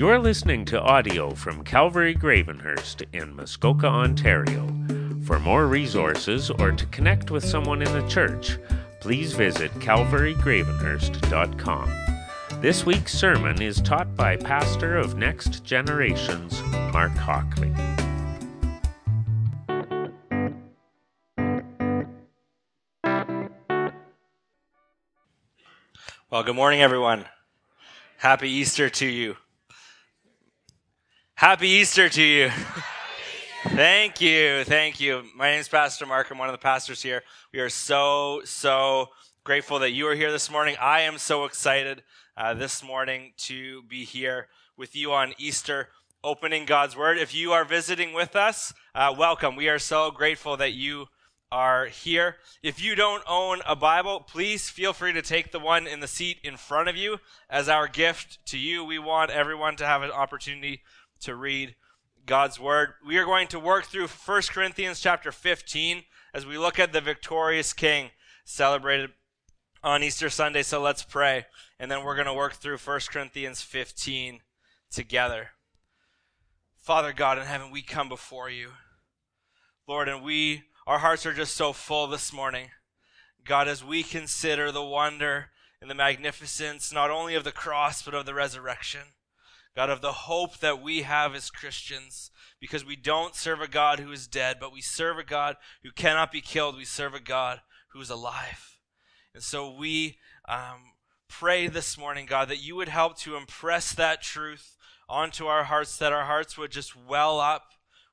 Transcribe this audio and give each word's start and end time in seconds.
You're 0.00 0.18
listening 0.18 0.64
to 0.64 0.80
audio 0.80 1.34
from 1.34 1.62
Calvary 1.62 2.14
Gravenhurst 2.14 3.04
in 3.12 3.36
Muskoka, 3.36 3.86
Ontario. 3.86 4.66
For 5.26 5.38
more 5.38 5.66
resources 5.66 6.48
or 6.48 6.72
to 6.72 6.86
connect 6.86 7.30
with 7.30 7.44
someone 7.44 7.82
in 7.82 7.92
the 7.92 8.08
church, 8.08 8.56
please 9.00 9.34
visit 9.34 9.70
calvarygravenhurst.com. 9.72 11.90
This 12.62 12.86
week's 12.86 13.12
sermon 13.12 13.60
is 13.60 13.82
taught 13.82 14.16
by 14.16 14.38
pastor 14.38 14.96
of 14.96 15.18
Next 15.18 15.64
Generations, 15.64 16.62
Mark 16.94 17.12
Hockley. 17.12 17.74
Well, 26.30 26.42
good 26.42 26.56
morning, 26.56 26.80
everyone. 26.80 27.26
Happy 28.16 28.48
Easter 28.48 28.88
to 28.88 29.06
you. 29.06 29.36
Happy 31.40 31.68
Easter 31.68 32.10
to 32.10 32.22
you. 32.22 32.50
thank 33.68 34.20
you. 34.20 34.62
Thank 34.64 35.00
you. 35.00 35.24
My 35.34 35.52
name 35.52 35.60
is 35.60 35.68
Pastor 35.68 36.04
Mark. 36.04 36.30
I'm 36.30 36.36
one 36.36 36.50
of 36.50 36.52
the 36.52 36.58
pastors 36.58 37.02
here. 37.02 37.22
We 37.50 37.60
are 37.60 37.70
so, 37.70 38.42
so 38.44 39.08
grateful 39.42 39.78
that 39.78 39.92
you 39.92 40.06
are 40.08 40.14
here 40.14 40.30
this 40.30 40.50
morning. 40.50 40.76
I 40.78 41.00
am 41.00 41.16
so 41.16 41.46
excited 41.46 42.02
uh, 42.36 42.52
this 42.52 42.84
morning 42.84 43.32
to 43.38 43.82
be 43.84 44.04
here 44.04 44.48
with 44.76 44.94
you 44.94 45.12
on 45.12 45.32
Easter, 45.38 45.88
opening 46.22 46.66
God's 46.66 46.94
Word. 46.94 47.16
If 47.16 47.34
you 47.34 47.52
are 47.52 47.64
visiting 47.64 48.12
with 48.12 48.36
us, 48.36 48.74
uh, 48.94 49.14
welcome. 49.16 49.56
We 49.56 49.70
are 49.70 49.78
so 49.78 50.10
grateful 50.10 50.58
that 50.58 50.74
you 50.74 51.06
are 51.50 51.86
here. 51.86 52.36
If 52.62 52.82
you 52.82 52.94
don't 52.94 53.24
own 53.26 53.60
a 53.66 53.74
Bible, 53.74 54.20
please 54.20 54.68
feel 54.68 54.92
free 54.92 55.14
to 55.14 55.22
take 55.22 55.52
the 55.52 55.58
one 55.58 55.86
in 55.86 56.00
the 56.00 56.06
seat 56.06 56.38
in 56.44 56.58
front 56.58 56.90
of 56.90 56.96
you 56.96 57.16
as 57.48 57.66
our 57.66 57.88
gift 57.88 58.44
to 58.46 58.58
you. 58.58 58.84
We 58.84 58.98
want 58.98 59.30
everyone 59.30 59.76
to 59.76 59.86
have 59.86 60.02
an 60.02 60.10
opportunity 60.10 60.82
to 61.20 61.34
read 61.34 61.74
God's 62.26 62.60
word. 62.60 62.94
We 63.06 63.18
are 63.18 63.24
going 63.24 63.48
to 63.48 63.60
work 63.60 63.86
through 63.86 64.08
1 64.08 64.42
Corinthians 64.50 65.00
chapter 65.00 65.32
15 65.32 66.04
as 66.34 66.46
we 66.46 66.58
look 66.58 66.78
at 66.78 66.92
the 66.92 67.00
victorious 67.00 67.72
king 67.72 68.10
celebrated 68.44 69.10
on 69.82 70.02
Easter 70.02 70.30
Sunday. 70.30 70.62
So 70.62 70.80
let's 70.80 71.02
pray 71.02 71.46
and 71.78 71.90
then 71.90 72.04
we're 72.04 72.14
going 72.14 72.26
to 72.26 72.34
work 72.34 72.52
through 72.52 72.76
1 72.76 73.00
Corinthians 73.10 73.62
15 73.62 74.40
together. 74.90 75.50
Father 76.76 77.12
God 77.12 77.38
in 77.38 77.44
heaven, 77.44 77.70
we 77.70 77.82
come 77.82 78.08
before 78.08 78.50
you. 78.50 78.70
Lord, 79.88 80.08
and 80.08 80.22
we 80.22 80.64
our 80.86 80.98
hearts 80.98 81.24
are 81.24 81.32
just 81.32 81.56
so 81.56 81.72
full 81.72 82.06
this 82.06 82.32
morning. 82.32 82.68
God, 83.44 83.68
as 83.68 83.84
we 83.84 84.02
consider 84.02 84.70
the 84.70 84.82
wonder 84.82 85.50
and 85.80 85.90
the 85.90 85.94
magnificence 85.94 86.92
not 86.92 87.10
only 87.10 87.34
of 87.34 87.44
the 87.44 87.52
cross, 87.52 88.02
but 88.02 88.14
of 88.14 88.26
the 88.26 88.34
resurrection. 88.34 89.00
God, 89.80 89.88
of 89.88 90.02
the 90.02 90.12
hope 90.12 90.58
that 90.58 90.82
we 90.82 91.00
have 91.00 91.34
as 91.34 91.50
Christians, 91.50 92.30
because 92.60 92.84
we 92.84 92.96
don't 92.96 93.34
serve 93.34 93.62
a 93.62 93.66
God 93.66 93.98
who 93.98 94.12
is 94.12 94.26
dead, 94.26 94.58
but 94.60 94.74
we 94.74 94.82
serve 94.82 95.16
a 95.16 95.24
God 95.24 95.56
who 95.82 95.90
cannot 95.90 96.30
be 96.30 96.42
killed. 96.42 96.76
We 96.76 96.84
serve 96.84 97.14
a 97.14 97.18
God 97.18 97.62
who 97.94 98.00
is 98.02 98.10
alive. 98.10 98.76
And 99.32 99.42
so 99.42 99.74
we 99.74 100.18
um, 100.46 100.92
pray 101.30 101.66
this 101.66 101.96
morning, 101.96 102.26
God, 102.26 102.50
that 102.50 102.62
you 102.62 102.76
would 102.76 102.90
help 102.90 103.16
to 103.20 103.36
impress 103.36 103.94
that 103.94 104.20
truth 104.20 104.76
onto 105.08 105.46
our 105.46 105.64
hearts, 105.64 105.96
that 105.96 106.12
our 106.12 106.26
hearts 106.26 106.58
would 106.58 106.72
just 106.72 106.94
well 106.94 107.40
up 107.40 107.64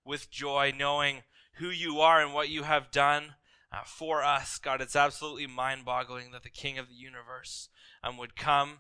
with 0.06 0.32
joy, 0.32 0.72
knowing 0.74 1.24
who 1.56 1.68
you 1.68 2.00
are 2.00 2.22
and 2.22 2.34
what 2.34 2.48
you 2.48 2.64
have 2.64 2.92
done 2.92 3.36
uh, 3.74 3.82
for 3.84 4.24
us. 4.24 4.58
God, 4.58 4.80
it's 4.80 4.96
absolutely 4.96 5.48
mind 5.48 5.84
boggling 5.84 6.32
that 6.32 6.44
the 6.44 6.50
King 6.50 6.78
of 6.78 6.88
the 6.88 6.96
universe 6.96 7.68
um, 8.02 8.16
would 8.16 8.38
come, 8.38 8.78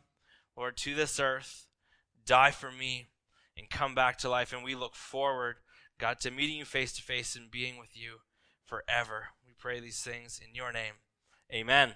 Lord, 0.56 0.78
to 0.78 0.96
this 0.96 1.20
earth, 1.20 1.67
die 2.28 2.52
for 2.52 2.72
me, 2.72 3.08
and 3.58 3.70
come 3.70 3.96
back 3.96 4.18
to 4.20 4.30
life. 4.30 4.54
And 4.54 4.64
we 4.64 4.76
look 4.76 4.94
forward, 4.94 5.56
God, 5.98 6.20
to 6.20 6.30
meeting 6.30 6.58
you 6.58 6.66
face 6.66 6.94
to 6.94 7.02
face 7.02 7.36
and 7.36 7.50
being 7.50 7.80
with 7.80 7.98
you 7.98 8.18
forever. 8.64 9.30
We 9.46 9.54
pray 9.58 9.80
these 9.80 10.02
things 10.02 10.40
in 10.48 10.54
your 10.54 10.72
name. 10.72 10.94
Amen. 11.52 11.96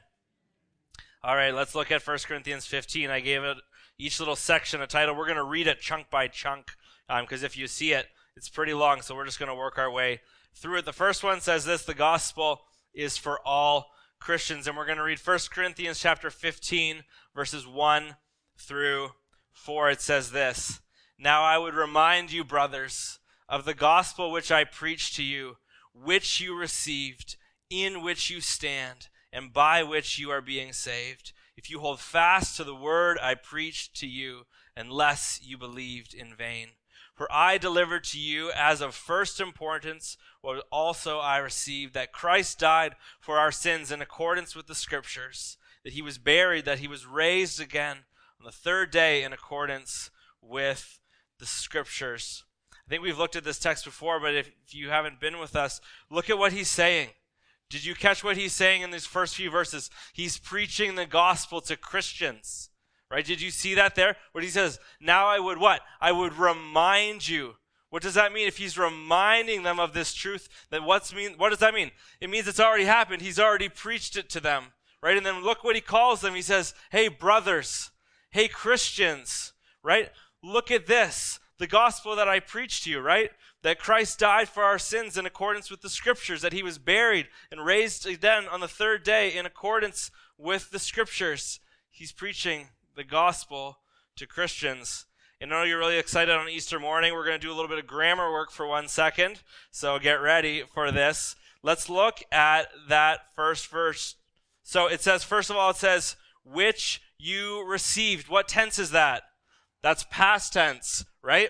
All 1.24 1.36
right, 1.36 1.54
let's 1.54 1.76
look 1.76 1.92
at 1.92 2.06
1 2.06 2.18
Corinthians 2.26 2.66
15. 2.66 3.12
I 3.12 3.20
gave 3.20 3.44
it 3.44 3.58
each 4.00 4.20
little 4.20 4.36
section 4.36 4.82
a 4.82 4.88
title. 4.88 5.16
We're 5.16 5.26
going 5.26 5.36
to 5.36 5.44
read 5.44 5.68
it 5.68 5.80
chunk 5.80 6.10
by 6.10 6.28
chunk 6.28 6.72
because 7.08 7.44
um, 7.44 7.46
if 7.46 7.56
you 7.56 7.68
see 7.68 7.94
it, 7.94 8.08
it's 8.36 8.50
pretty 8.50 8.74
long. 8.74 9.02
So 9.02 9.16
we're 9.16 9.26
just 9.26 9.38
going 9.38 9.52
to 9.52 9.56
work 9.56 9.78
our 9.78 9.92
way 9.92 10.22
through 10.56 10.80
it. 10.80 10.86
The 10.86 10.94
first 10.94 11.24
one 11.24 11.42
says 11.42 11.66
this 11.66 11.86
the 11.86 11.94
gospel 11.94 12.62
is 12.94 13.18
for 13.18 13.40
all 13.46 13.92
Christians. 14.20 14.68
And 14.68 14.76
we're 14.76 14.86
going 14.86 14.98
to 14.98 15.04
read 15.04 15.20
1 15.20 15.40
Corinthians 15.52 16.00
chapter 16.00 16.30
15, 16.30 17.04
verses 17.36 17.68
1 17.68 18.16
through 18.58 19.12
4. 19.54 19.92
It 19.92 20.02
says 20.02 20.32
this 20.32 20.82
Now 21.18 21.44
I 21.44 21.58
would 21.58 21.74
remind 21.74 22.32
you, 22.32 22.44
brothers, 22.44 23.20
of 23.48 23.66
the 23.66 23.74
gospel 23.74 24.32
which 24.32 24.52
I 24.52 24.64
preached 24.64 25.16
to 25.16 25.24
you, 25.24 25.58
which 25.94 26.40
you 26.40 26.58
received, 26.58 27.36
in 27.70 28.02
which 28.02 28.30
you 28.30 28.42
stand, 28.42 29.10
and 29.32 29.54
by 29.54 29.84
which 29.84 30.18
you 30.18 30.30
are 30.32 30.42
being 30.42 30.74
saved. 30.74 31.34
If 31.58 31.70
you 31.70 31.80
hold 31.80 32.00
fast 32.00 32.58
to 32.58 32.64
the 32.64 32.76
word 32.76 33.18
I 33.22 33.36
preached 33.36 33.96
to 33.98 34.08
you, 34.08 34.46
unless 34.76 35.40
you 35.44 35.58
believed 35.58 36.14
in 36.14 36.34
vain. 36.36 36.70
For 37.14 37.32
I 37.32 37.58
delivered 37.58 38.04
to 38.06 38.20
you 38.20 38.52
as 38.52 38.82
of 38.82 38.96
first 38.96 39.40
importance 39.40 40.18
what 40.42 40.66
also 40.72 41.20
I 41.20 41.38
received 41.38 41.94
that 41.94 42.14
Christ 42.14 42.58
died 42.58 42.96
for 43.20 43.38
our 43.38 43.52
sins 43.52 43.92
in 43.92 44.02
accordance 44.02 44.56
with 44.56 44.68
the 44.68 44.76
Scriptures, 44.76 45.58
that 45.84 45.94
he 45.94 46.02
was 46.02 46.18
buried, 46.18 46.66
that 46.66 46.80
he 46.80 46.88
was 46.88 47.06
raised 47.06 47.60
again 47.60 48.06
on 48.42 48.46
the 48.46 48.52
third 48.52 48.90
day 48.90 49.24
in 49.24 49.34
accordance 49.34 50.10
with 50.42 51.00
the 51.38 51.46
Scriptures. 51.46 52.44
I 52.74 52.90
think 52.90 53.04
we've 53.04 53.18
looked 53.18 53.36
at 53.36 53.44
this 53.44 53.60
text 53.60 53.86
before, 53.86 54.20
but 54.20 54.34
if, 54.34 54.50
if 54.66 54.74
you 54.74 54.90
haven't 54.90 55.20
been 55.20 55.38
with 55.38 55.56
us, 55.56 55.80
look 56.10 56.28
at 56.28 56.40
what 56.40 56.52
he's 56.52 56.70
saying. 56.70 57.10
Did 57.70 57.86
you 57.86 57.94
catch 57.94 58.24
what 58.24 58.38
he's 58.38 58.54
saying 58.54 58.82
in 58.82 58.90
these 58.90 59.06
first 59.06 59.36
few 59.36 59.52
verses? 59.52 59.92
He's 60.14 60.40
preaching 60.40 60.96
the 60.96 61.06
gospel 61.06 61.62
to 61.62 61.78
Christians. 61.78 62.72
Right? 63.12 63.24
Did 63.24 63.42
you 63.42 63.52
see 63.52 63.76
that 63.76 63.94
there? 63.94 64.16
What 64.32 64.44
he 64.44 64.50
says, 64.50 64.80
now 65.00 65.28
I 65.28 65.38
would 65.38 65.60
what? 65.60 65.82
I 66.00 66.12
would 66.12 66.34
remind 66.34 67.28
you. 67.28 67.58
What 67.92 68.02
does 68.02 68.16
that 68.16 68.34
mean? 68.34 68.48
If 68.48 68.58
he's 68.58 68.78
reminding 68.78 69.62
them 69.62 69.80
of 69.80 69.94
this 69.94 70.16
truth, 70.16 70.50
then 70.72 70.86
what's 70.86 71.14
mean 71.14 71.34
what 71.38 71.50
does 71.50 71.60
that 71.60 71.76
mean? 71.76 71.92
It 72.20 72.30
means 72.30 72.48
it's 72.48 72.60
already 72.60 72.86
happened. 72.86 73.22
He's 73.22 73.40
already 73.40 73.70
preached 73.70 74.16
it 74.16 74.30
to 74.30 74.40
them. 74.40 74.74
Right? 75.04 75.18
And 75.18 75.26
then 75.26 75.44
look 75.44 75.64
what 75.64 75.76
he 75.76 75.82
calls 75.82 76.22
them. 76.22 76.34
He 76.34 76.42
says, 76.42 76.74
Hey 76.90 77.08
brothers, 77.08 77.91
hey 78.32 78.48
Christians, 78.48 79.54
right? 79.84 80.10
Look 80.44 80.72
at 80.72 80.88
this. 80.88 81.40
The 81.60 81.68
gospel 81.68 82.16
that 82.16 82.28
I 82.28 82.40
preached 82.40 82.86
to 82.86 82.90
you, 82.90 83.00
right? 83.00 83.30
That 83.62 83.78
Christ 83.78 84.18
died 84.18 84.50
for 84.50 84.64
our 84.64 84.80
sins 84.80 85.16
in 85.16 85.28
accordance 85.28 85.70
with 85.70 85.82
the 85.82 85.90
scriptures, 85.90 86.42
that 86.42 86.54
he 86.54 86.64
was 86.64 86.80
buried 86.80 87.28
and 87.52 87.64
raised 87.64 88.08
again 88.08 88.46
on 88.52 88.60
the 88.60 88.68
third 88.68 89.04
day 89.04 89.36
in 89.36 89.46
accordance 89.46 90.10
with 90.38 90.72
the 90.72 90.80
scriptures. 90.80 91.60
He's 91.92 92.12
preaching 92.12 92.70
the 92.96 93.04
gospel 93.04 93.78
to 94.16 94.26
Christians. 94.26 95.06
And 95.40 95.54
I 95.54 95.58
know 95.58 95.64
you're 95.64 95.80
really 95.80 95.98
excited 95.98 96.34
on 96.34 96.50
Easter 96.50 96.80
morning. 96.80 97.14
We're 97.14 97.26
going 97.26 97.40
to 97.40 97.46
do 97.46 97.52
a 97.52 97.56
little 97.56 97.70
bit 97.70 97.80
of 97.80 97.88
grammar 97.88 98.32
work 98.32 98.52
for 98.52 98.66
one 98.66 98.88
second. 98.88 99.42
So 99.72 100.00
get 100.00 100.22
ready 100.22 100.64
for 100.74 100.92
this. 100.92 101.36
Let's 101.64 101.90
look 101.90 102.22
at 102.32 102.70
that 102.88 103.36
first 103.36 103.68
verse. 103.68 104.16
So 104.64 104.88
it 104.88 105.02
says, 105.02 105.24
first 105.24 105.50
of 105.50 105.56
all, 105.56 105.72
it 105.72 105.76
says, 105.78 106.16
which 106.44 107.02
you 107.22 107.66
received. 107.68 108.30
What 108.30 108.48
tense 108.48 108.80
is 108.80 108.92
that? 108.92 109.24
That's 109.84 110.06
past 110.10 110.54
tense, 110.54 111.06
right? 111.24 111.50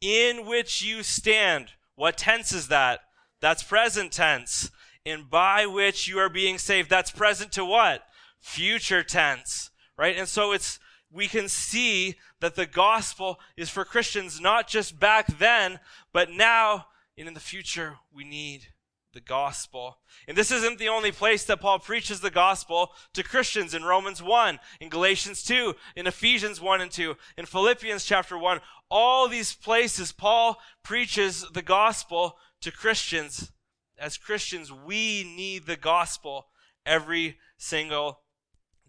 In 0.00 0.46
which 0.46 0.82
you 0.82 1.02
stand. 1.02 1.70
What 1.94 2.16
tense 2.16 2.52
is 2.52 2.68
that? 2.68 3.00
That's 3.40 3.62
present 3.62 4.12
tense. 4.12 4.70
And 5.04 5.28
by 5.28 5.66
which 5.66 6.06
you 6.06 6.18
are 6.18 6.28
being 6.28 6.58
saved. 6.58 6.88
That's 6.88 7.10
present 7.10 7.52
to 7.52 7.64
what? 7.64 8.02
Future 8.40 9.02
tense 9.02 9.70
right? 9.96 10.16
And 10.16 10.28
so 10.28 10.52
it's, 10.52 10.78
we 11.12 11.28
can 11.28 11.48
see 11.48 12.16
that 12.40 12.56
the 12.56 12.66
gospel 12.66 13.38
is 13.56 13.70
for 13.70 13.84
Christians 13.84 14.40
not 14.40 14.68
just 14.68 14.98
back 14.98 15.38
then, 15.38 15.78
but 16.12 16.30
now 16.30 16.86
and 17.16 17.28
in 17.28 17.34
the 17.34 17.40
future 17.40 17.98
we 18.12 18.24
need 18.24 18.68
the 19.12 19.20
gospel. 19.20 19.98
And 20.26 20.36
this 20.36 20.50
isn't 20.50 20.78
the 20.78 20.88
only 20.88 21.12
place 21.12 21.44
that 21.44 21.60
Paul 21.60 21.78
preaches 21.78 22.20
the 22.20 22.30
gospel 22.30 22.92
to 23.12 23.22
Christians 23.22 23.74
in 23.74 23.84
Romans 23.84 24.22
1, 24.22 24.58
in 24.80 24.88
Galatians 24.88 25.42
2, 25.42 25.74
in 25.96 26.06
Ephesians 26.06 26.60
1 26.60 26.80
and 26.80 26.90
2, 26.90 27.16
in 27.36 27.46
Philippians 27.46 28.04
chapter 28.04 28.38
1. 28.38 28.60
All 28.90 29.28
these 29.28 29.54
places 29.54 30.12
Paul 30.12 30.58
preaches 30.82 31.46
the 31.52 31.62
gospel 31.62 32.38
to 32.62 32.70
Christians. 32.70 33.52
As 33.98 34.16
Christians, 34.16 34.72
we 34.72 35.24
need 35.24 35.66
the 35.66 35.76
gospel 35.76 36.46
every 36.86 37.38
single 37.56 38.20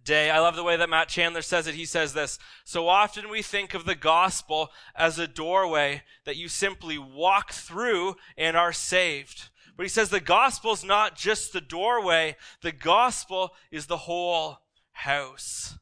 day. 0.03 0.29
I 0.29 0.39
love 0.39 0.55
the 0.55 0.63
way 0.63 0.77
that 0.77 0.89
Matt 0.89 1.07
Chandler 1.07 1.41
says 1.41 1.67
it. 1.67 1.75
He 1.75 1.85
says 1.85 2.13
this 2.13 2.39
So 2.65 2.87
often 2.87 3.29
we 3.29 3.41
think 3.41 3.73
of 3.73 3.85
the 3.85 3.95
gospel 3.95 4.69
as 4.95 5.19
a 5.19 5.27
doorway 5.27 6.03
that 6.25 6.37
you 6.37 6.47
simply 6.47 6.97
walk 6.97 7.51
through 7.51 8.15
and 8.37 8.57
are 8.57 8.73
saved. 8.73 9.49
But 9.75 9.83
he 9.83 9.89
says 9.89 10.09
the 10.09 10.19
gospel 10.19 10.73
is 10.73 10.83
not 10.83 11.15
just 11.15 11.51
the 11.51 11.61
doorway, 11.61 12.35
the 12.61 12.71
gospel 12.71 13.51
is 13.71 13.87
the 13.87 13.97
whole 13.97 14.59
house. 14.91 15.77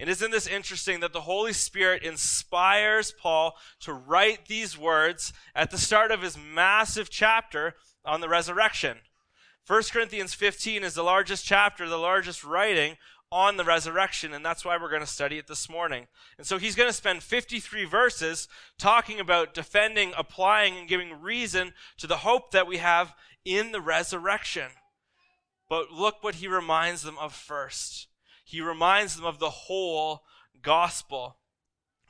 And 0.00 0.08
isn't 0.08 0.30
this 0.30 0.46
interesting 0.46 1.00
that 1.00 1.12
the 1.12 1.22
Holy 1.22 1.52
Spirit 1.52 2.04
inspires 2.04 3.12
Paul 3.20 3.56
to 3.80 3.92
write 3.92 4.46
these 4.46 4.78
words 4.78 5.32
at 5.56 5.70
the 5.70 5.78
start 5.78 6.12
of 6.12 6.22
his 6.22 6.38
massive 6.38 7.10
chapter 7.10 7.74
on 8.04 8.20
the 8.20 8.28
resurrection? 8.28 8.98
1 9.66 9.82
Corinthians 9.92 10.34
15 10.34 10.84
is 10.84 10.94
the 10.94 11.02
largest 11.02 11.44
chapter, 11.44 11.88
the 11.88 11.98
largest 11.98 12.44
writing 12.44 12.96
on 13.30 13.56
the 13.56 13.64
resurrection, 13.64 14.32
and 14.32 14.44
that's 14.44 14.64
why 14.64 14.76
we're 14.76 14.88
going 14.88 15.02
to 15.02 15.06
study 15.06 15.38
it 15.38 15.46
this 15.46 15.68
morning. 15.68 16.06
And 16.38 16.46
so 16.46 16.58
he's 16.58 16.74
going 16.74 16.88
to 16.88 16.94
spend 16.94 17.22
53 17.22 17.84
verses 17.84 18.48
talking 18.78 19.20
about 19.20 19.54
defending, 19.54 20.12
applying, 20.16 20.76
and 20.76 20.88
giving 20.88 21.20
reason 21.20 21.72
to 21.98 22.06
the 22.06 22.18
hope 22.18 22.52
that 22.52 22.66
we 22.66 22.78
have 22.78 23.14
in 23.44 23.72
the 23.72 23.80
resurrection. 23.80 24.68
But 25.68 25.90
look 25.92 26.22
what 26.22 26.36
he 26.36 26.48
reminds 26.48 27.02
them 27.02 27.18
of 27.18 27.34
first 27.34 28.08
he 28.48 28.62
reminds 28.62 29.14
them 29.14 29.26
of 29.26 29.38
the 29.38 29.50
whole 29.50 30.22
gospel. 30.62 31.36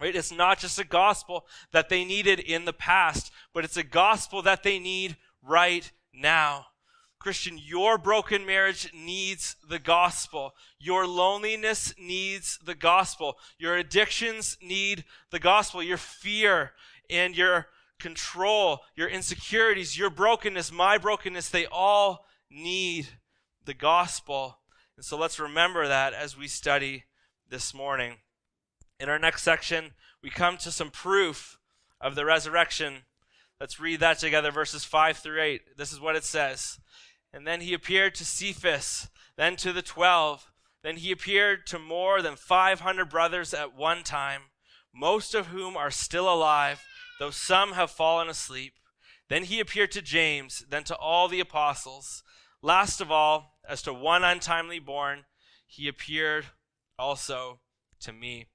Right? 0.01 0.15
It's 0.15 0.31
not 0.31 0.61
just 0.61 0.79
a 0.79 0.85
gospel 0.85 1.47
that 1.73 1.89
they 1.89 2.05
needed 2.05 2.39
in 2.39 2.65
the 2.65 2.73
past, 2.73 3.33
but 3.53 3.65
it's 3.65 3.77
a 3.77 3.83
gospel 3.83 4.41
that 4.43 4.63
they 4.63 4.79
need 4.79 5.17
right 5.43 5.91
now. 6.15 6.68
Christian, 7.19 7.59
your 7.59 7.99
broken 7.99 8.47
marriage 8.47 8.93
needs 8.95 9.57
the 9.69 9.79
gospel. 9.79 10.55
Your 10.79 11.07
loneliness 11.07 11.93
needs 11.99 12.59
the 12.65 12.75
gospel. 12.75 13.39
Your 13.59 13.77
addictions 13.77 14.57
need 14.63 15.05
the 15.31 15.41
gospel. 15.41 15.83
Your 15.83 15.97
fear 15.97 16.73
and 17.11 17.37
your 17.37 17.67
control, 17.99 18.81
your 18.95 19.09
insecurities, 19.09 19.99
your 19.99 20.11
brokenness, 20.11 20.71
my 20.71 20.99
brokenness, 20.99 21.49
they 21.49 21.67
all 21.67 22.27
need 22.51 23.09
the 23.65 23.75
gospel. 23.75 24.59
And 24.97 25.05
so 25.05 25.19
let's 25.19 25.41
remember 25.41 25.89
that 25.89 26.13
as 26.15 26.37
we 26.37 26.49
study 26.49 27.05
this 27.49 27.75
morning. 27.75 28.15
In 29.01 29.09
our 29.09 29.19
next 29.19 29.43
section, 29.43 29.93
we 30.23 30.31
come 30.31 30.57
to 30.59 30.71
some 30.71 30.91
proof 30.91 31.59
of 32.01 32.15
the 32.15 32.25
resurrection. 32.25 33.03
Let's 33.61 33.81
read 33.81 34.01
that 34.01 34.19
together, 34.19 34.51
verses 34.51 34.85
5 34.85 35.19
through 35.19 35.43
8. 35.43 35.77
This 35.77 35.93
is 35.93 36.01
what 36.01 36.17
it 36.17 36.25
says. 36.25 36.79
And 37.33 37.47
then 37.47 37.61
he 37.61 37.75
appeared 37.75 38.15
to 38.17 38.25
Cephas, 38.25 39.09
then 39.37 39.57
to 39.57 39.73
the 39.73 39.83
twelve. 39.83 40.51
Then 40.83 40.97
he 40.97 41.11
appeared 41.11 41.67
to 41.67 41.79
more 41.79 42.23
than 42.23 42.37
500 42.37 43.05
brothers 43.07 43.53
at 43.53 43.75
one 43.75 44.03
time, 44.03 44.43
most 44.95 45.35
of 45.35 45.49
whom 45.49 45.77
are 45.77 45.91
still 45.91 46.33
alive, 46.33 46.83
though 47.19 47.31
some 47.31 47.73
have 47.73 47.91
fallen 47.91 48.29
asleep. 48.29 48.75
Then 49.29 49.45
he 49.45 49.61
appeared 49.61 49.93
to 49.93 50.03
James, 50.03 50.65
then 50.69 50.85
to 50.85 50.97
all 50.97 51.29
the 51.29 51.41
apostles. 51.41 52.23
Last 52.63 53.01
of 53.01 53.11
all, 53.11 53.59
as 53.69 53.83
to 53.83 53.93
one 53.93 54.25
untimely 54.25 54.79
born, 54.79 55.25
he 55.67 55.89
appeared 55.89 56.47
also 56.99 57.61
to 58.01 58.13
me. 58.13 58.47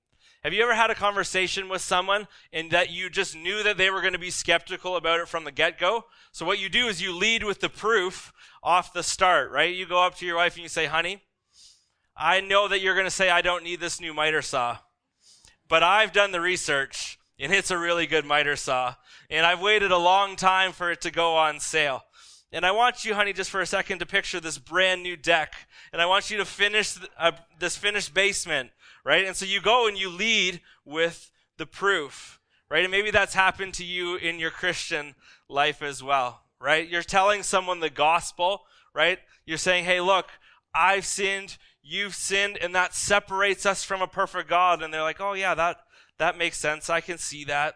Have 0.43 0.51
you 0.51 0.61
ever 0.61 0.75
had 0.75 0.89
a 0.89 0.95
conversation 0.95 1.69
with 1.69 1.81
someone 1.81 2.27
and 2.51 2.69
that 2.71 2.91
you 2.91 3.09
just 3.09 3.33
knew 3.33 3.63
that 3.63 3.77
they 3.77 3.89
were 3.89 4.01
going 4.01 4.11
to 4.11 4.19
be 4.19 4.29
skeptical 4.29 4.97
about 4.97 5.21
it 5.21 5.29
from 5.29 5.45
the 5.45 5.53
get 5.53 5.79
go? 5.79 6.03
So, 6.33 6.45
what 6.45 6.59
you 6.59 6.67
do 6.67 6.87
is 6.87 7.01
you 7.01 7.15
lead 7.15 7.43
with 7.43 7.61
the 7.61 7.69
proof 7.69 8.33
off 8.61 8.91
the 8.91 9.03
start, 9.03 9.51
right? 9.51 9.73
You 9.73 9.85
go 9.85 10.03
up 10.03 10.15
to 10.17 10.25
your 10.25 10.35
wife 10.35 10.55
and 10.55 10.63
you 10.63 10.67
say, 10.67 10.85
Honey, 10.85 11.21
I 12.17 12.41
know 12.41 12.67
that 12.67 12.81
you're 12.81 12.93
going 12.93 13.05
to 13.05 13.11
say, 13.11 13.29
I 13.29 13.41
don't 13.41 13.63
need 13.63 13.79
this 13.79 14.01
new 14.01 14.13
miter 14.13 14.41
saw, 14.41 14.79
but 15.69 15.81
I've 15.81 16.11
done 16.11 16.33
the 16.33 16.41
research 16.41 17.17
and 17.39 17.53
it's 17.53 17.71
a 17.71 17.77
really 17.77 18.05
good 18.05 18.25
miter 18.25 18.57
saw. 18.57 18.95
And 19.29 19.45
I've 19.45 19.61
waited 19.61 19.91
a 19.91 19.97
long 19.97 20.35
time 20.35 20.73
for 20.73 20.91
it 20.91 20.99
to 21.01 21.11
go 21.11 21.35
on 21.35 21.61
sale. 21.61 22.03
And 22.51 22.65
I 22.65 22.71
want 22.71 23.03
you, 23.03 23.15
honey, 23.15 23.33
just 23.33 23.49
for 23.49 23.61
a 23.61 23.65
second 23.65 23.99
to 23.99 24.05
picture 24.05 24.39
this 24.39 24.59
brand 24.59 25.01
new 25.01 25.17
deck. 25.17 25.55
And 25.91 26.01
I 26.01 26.05
want 26.05 26.29
you 26.29 26.37
to 26.37 26.45
finish 26.45 26.97
uh, 27.17 27.31
this 27.59 27.75
finished 27.75 28.13
basement, 28.13 28.69
right? 29.03 29.25
And 29.25 29.35
so 29.35 29.45
you 29.45 29.61
go 29.61 29.87
and 29.87 29.97
you 29.97 30.09
lead 30.09 30.61
with 30.85 31.31
the 31.57 31.65
proof, 31.65 32.39
right? 32.69 32.83
And 32.83 32.91
maybe 32.91 33.11
that's 33.11 33.33
happened 33.33 33.73
to 33.75 33.85
you 33.85 34.15
in 34.15 34.39
your 34.39 34.51
Christian 34.51 35.15
life 35.49 35.81
as 35.81 36.01
well, 36.01 36.43
right? 36.59 36.87
You're 36.87 37.03
telling 37.03 37.43
someone 37.43 37.79
the 37.79 37.89
gospel, 37.89 38.63
right? 38.93 39.19
You're 39.45 39.57
saying, 39.57 39.85
hey, 39.85 40.01
look, 40.01 40.27
I've 40.73 41.05
sinned, 41.05 41.57
you've 41.81 42.15
sinned, 42.15 42.57
and 42.57 42.73
that 42.75 42.95
separates 42.95 43.65
us 43.65 43.83
from 43.83 44.01
a 44.01 44.07
perfect 44.07 44.49
God. 44.49 44.81
And 44.81 44.93
they're 44.93 45.01
like, 45.01 45.21
oh, 45.21 45.33
yeah, 45.33 45.53
that, 45.53 45.77
that 46.17 46.37
makes 46.37 46.57
sense. 46.57 46.89
I 46.89 47.01
can 47.01 47.17
see 47.17 47.43
that. 47.45 47.75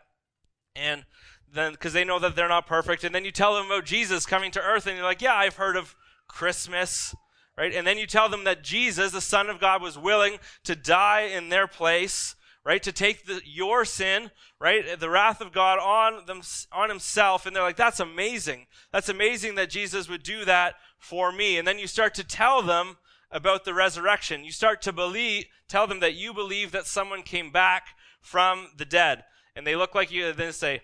And 0.75 1.05
then 1.53 1.71
because 1.71 1.93
they 1.93 2.03
know 2.03 2.19
that 2.19 2.35
they're 2.35 2.47
not 2.47 2.67
perfect 2.67 3.03
and 3.03 3.13
then 3.13 3.25
you 3.25 3.31
tell 3.31 3.55
them 3.55 3.67
about 3.67 3.85
jesus 3.85 4.25
coming 4.25 4.51
to 4.51 4.61
earth 4.61 4.85
and 4.85 4.97
you're 4.97 5.05
like 5.05 5.21
yeah 5.21 5.35
i've 5.35 5.55
heard 5.55 5.75
of 5.75 5.95
christmas 6.27 7.15
right? 7.57 7.73
And 7.73 7.85
then 7.85 7.97
you 7.97 8.05
tell 8.05 8.29
them 8.29 8.43
that 8.43 8.63
jesus 8.63 9.11
the 9.11 9.21
son 9.21 9.49
of 9.49 9.59
god 9.59 9.81
was 9.81 9.97
willing 9.97 10.39
to 10.63 10.75
die 10.75 11.21
in 11.21 11.49
their 11.49 11.67
place 11.67 12.35
right 12.63 12.83
to 12.83 12.91
take 12.91 13.25
the, 13.25 13.41
your 13.45 13.85
sin 13.85 14.31
right 14.59 14.99
the 14.99 15.09
wrath 15.09 15.41
of 15.41 15.51
god 15.51 15.79
on 15.79 16.25
them 16.25 16.41
on 16.71 16.89
himself. 16.89 17.45
And 17.45 17.55
they're 17.55 17.63
like 17.63 17.77
that's 17.77 17.99
amazing. 17.99 18.67
That's 18.91 19.09
amazing 19.09 19.55
that 19.55 19.69
jesus 19.69 20.09
would 20.09 20.23
do 20.23 20.45
that 20.45 20.75
for 20.97 21.31
me. 21.31 21.57
And 21.57 21.67
then 21.67 21.79
you 21.79 21.87
start 21.87 22.13
to 22.15 22.23
tell 22.23 22.61
them 22.61 22.97
about 23.31 23.65
the 23.65 23.73
resurrection. 23.73 24.43
You 24.43 24.51
start 24.51 24.81
to 24.83 24.93
believe 24.93 25.45
tell 25.67 25.87
them 25.87 25.99
that 25.99 26.15
you 26.15 26.33
believe 26.33 26.71
that 26.71 26.85
someone 26.85 27.23
came 27.23 27.51
back 27.51 27.87
from 28.21 28.69
the 28.77 28.85
dead. 28.85 29.23
And 29.55 29.65
they 29.65 29.75
look 29.75 29.95
like 29.95 30.11
you 30.11 30.27
and 30.27 30.37
then 30.37 30.53
say 30.53 30.81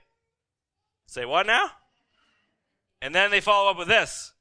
Say, 1.13 1.25
what 1.25 1.45
now? 1.45 1.69
And 2.99 3.13
then 3.13 3.29
they 3.29 3.39
follow 3.39 3.69
up 3.69 3.77
with 3.77 3.87
this. 3.87 4.33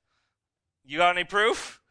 You 0.83 0.97
got 0.97 1.15
any 1.15 1.25
proof? 1.25 1.82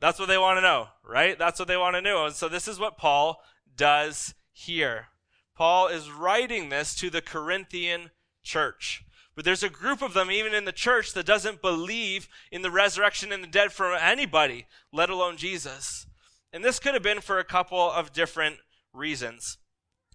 That's 0.00 0.18
what 0.18 0.28
they 0.28 0.38
want 0.38 0.56
to 0.56 0.62
know, 0.62 0.88
right? 1.06 1.38
That's 1.38 1.58
what 1.58 1.68
they 1.68 1.76
want 1.76 1.96
to 1.96 2.02
know. 2.02 2.26
And 2.26 2.34
so 2.34 2.48
this 2.48 2.66
is 2.66 2.78
what 2.78 2.96
Paul 2.96 3.42
does 3.76 4.34
here. 4.52 5.08
Paul 5.54 5.88
is 5.88 6.10
writing 6.10 6.70
this 6.70 6.94
to 6.96 7.10
the 7.10 7.20
Corinthian 7.20 8.10
church. 8.42 9.04
But 9.36 9.44
there's 9.44 9.62
a 9.62 9.68
group 9.68 10.02
of 10.02 10.14
them, 10.14 10.30
even 10.30 10.54
in 10.54 10.64
the 10.64 10.72
church, 10.72 11.12
that 11.12 11.26
doesn't 11.26 11.62
believe 11.62 12.28
in 12.50 12.62
the 12.62 12.70
resurrection 12.70 13.30
and 13.32 13.42
the 13.42 13.48
dead 13.48 13.72
for 13.72 13.94
anybody, 13.94 14.66
let 14.92 15.10
alone 15.10 15.36
Jesus. 15.36 16.06
And 16.52 16.64
this 16.64 16.78
could 16.78 16.94
have 16.94 17.02
been 17.02 17.20
for 17.20 17.38
a 17.38 17.44
couple 17.44 17.90
of 17.90 18.12
different 18.12 18.56
reasons. 18.92 19.58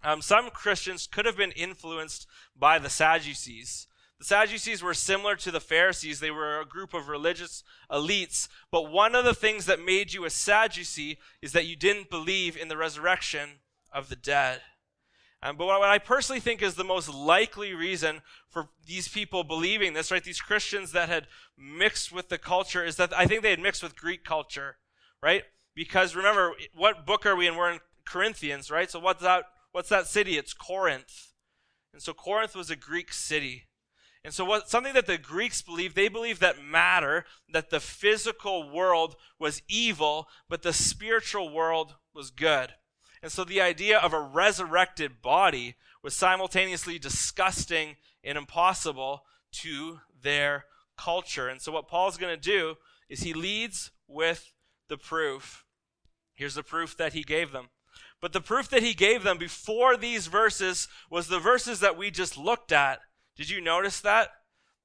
Um, 0.03 0.21
some 0.21 0.49
Christians 0.49 1.07
could 1.07 1.25
have 1.25 1.37
been 1.37 1.51
influenced 1.51 2.27
by 2.55 2.77
the 2.77 2.89
Sadducees. 2.89 3.87
The 4.19 4.25
Sadducees 4.25 4.81
were 4.81 4.93
similar 4.93 5.35
to 5.35 5.51
the 5.51 5.59
Pharisees. 5.59 6.19
They 6.19 6.31
were 6.31 6.59
a 6.59 6.65
group 6.65 6.93
of 6.93 7.09
religious 7.09 7.63
elites. 7.91 8.47
But 8.71 8.91
one 8.91 9.13
of 9.13 9.25
the 9.25 9.33
things 9.33 9.65
that 9.65 9.83
made 9.83 10.13
you 10.13 10.23
a 10.23 10.29
Sadducee 10.29 11.17
is 11.41 11.51
that 11.51 11.65
you 11.65 11.75
didn't 11.75 12.09
believe 12.09 12.55
in 12.55 12.69
the 12.69 12.77
resurrection 12.77 13.59
of 13.91 14.07
the 14.07 14.15
dead. 14.15 14.61
Um, 15.43 15.57
but 15.57 15.67
what 15.67 15.83
I 15.83 15.99
personally 15.99 16.39
think 16.39 16.61
is 16.61 16.73
the 16.73 16.83
most 16.83 17.07
likely 17.07 17.73
reason 17.73 18.21
for 18.49 18.69
these 18.87 19.07
people 19.07 19.43
believing 19.43 19.93
this, 19.93 20.11
right? 20.11 20.23
These 20.23 20.41
Christians 20.41 20.91
that 20.93 21.09
had 21.09 21.27
mixed 21.57 22.11
with 22.11 22.29
the 22.29 22.39
culture 22.39 22.83
is 22.83 22.95
that 22.95 23.15
I 23.15 23.27
think 23.27 23.43
they 23.43 23.51
had 23.51 23.59
mixed 23.59 23.83
with 23.83 23.95
Greek 23.95 24.23
culture, 24.23 24.77
right? 25.21 25.43
Because 25.75 26.15
remember, 26.15 26.53
what 26.73 27.05
book 27.05 27.25
are 27.25 27.35
we 27.35 27.47
in? 27.47 27.55
We're 27.55 27.73
in 27.73 27.79
Corinthians, 28.05 28.71
right? 28.71 28.89
So 28.89 28.99
what's 28.99 29.21
that? 29.21 29.43
What's 29.71 29.89
that 29.89 30.07
city? 30.07 30.37
It's 30.37 30.53
Corinth. 30.53 31.33
And 31.93 32.01
so 32.01 32.13
Corinth 32.13 32.55
was 32.55 32.71
a 32.71 32.75
Greek 32.75 33.13
city. 33.13 33.65
And 34.25 34.33
so, 34.33 34.43
what 34.43 34.71
something 34.71 34.95
that 34.95 35.05
the 35.05 35.19
Greeks 35.19 35.61
believed, 35.61 35.95
they 35.95 36.07
believed 36.07 36.41
that 36.41 36.63
matter, 36.63 37.25
that 37.53 37.69
the 37.69 37.79
physical 37.79 38.67
world 38.67 39.15
was 39.37 39.61
evil, 39.69 40.27
but 40.49 40.63
the 40.63 40.73
spiritual 40.73 41.53
world 41.53 41.93
was 42.11 42.31
good. 42.31 42.73
And 43.21 43.31
so, 43.31 43.43
the 43.43 43.61
idea 43.61 43.99
of 43.99 44.13
a 44.13 44.19
resurrected 44.19 45.21
body 45.21 45.75
was 46.01 46.15
simultaneously 46.15 46.97
disgusting 46.97 47.97
and 48.23 48.35
impossible 48.35 49.25
to 49.61 49.99
their 50.19 50.65
culture. 50.97 51.47
And 51.47 51.61
so, 51.61 51.71
what 51.71 51.87
Paul's 51.87 52.17
going 52.17 52.35
to 52.35 52.41
do 52.41 52.77
is 53.07 53.21
he 53.21 53.33
leads 53.35 53.91
with 54.07 54.53
the 54.89 54.97
proof. 54.97 55.65
Here's 56.33 56.55
the 56.55 56.63
proof 56.63 56.97
that 56.97 57.13
he 57.13 57.21
gave 57.21 57.51
them. 57.51 57.69
But 58.21 58.33
the 58.33 58.41
proof 58.41 58.69
that 58.69 58.81
he 58.81 58.95
gave 58.95 59.21
them 59.21 59.37
before 59.37 59.95
these 59.95 60.25
verses 60.25 60.87
was 61.11 61.27
the 61.27 61.37
verses 61.37 61.79
that 61.81 61.95
we 61.95 62.09
just 62.09 62.39
looked 62.39 62.71
at 62.71 63.01
did 63.35 63.49
you 63.49 63.61
notice 63.61 63.99
that? 64.01 64.29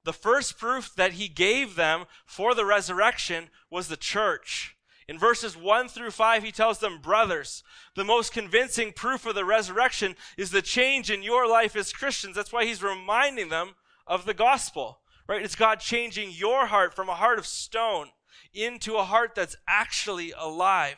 The 0.03 0.13
first 0.13 0.57
proof 0.57 0.93
that 0.95 1.13
he 1.13 1.27
gave 1.27 1.75
them 1.75 2.05
for 2.25 2.55
the 2.55 2.65
resurrection 2.65 3.49
was 3.69 3.87
the 3.87 3.97
church. 3.97 4.75
In 5.07 5.19
verses 5.19 5.57
1 5.57 5.89
through 5.89 6.11
5, 6.11 6.43
he 6.43 6.51
tells 6.51 6.79
them, 6.79 6.99
Brothers, 7.01 7.63
the 7.95 8.03
most 8.03 8.31
convincing 8.31 8.93
proof 8.93 9.25
of 9.25 9.35
the 9.35 9.45
resurrection 9.45 10.15
is 10.37 10.51
the 10.51 10.61
change 10.61 11.11
in 11.11 11.21
your 11.21 11.47
life 11.47 11.75
as 11.75 11.93
Christians. 11.93 12.35
That's 12.35 12.53
why 12.53 12.65
he's 12.65 12.81
reminding 12.81 13.49
them 13.49 13.75
of 14.07 14.25
the 14.25 14.33
gospel, 14.33 15.01
right? 15.27 15.43
It's 15.43 15.55
God 15.55 15.79
changing 15.79 16.31
your 16.31 16.67
heart 16.67 16.95
from 16.95 17.09
a 17.09 17.15
heart 17.15 17.39
of 17.39 17.45
stone 17.45 18.09
into 18.53 18.95
a 18.95 19.03
heart 19.03 19.35
that's 19.35 19.57
actually 19.67 20.33
alive. 20.37 20.95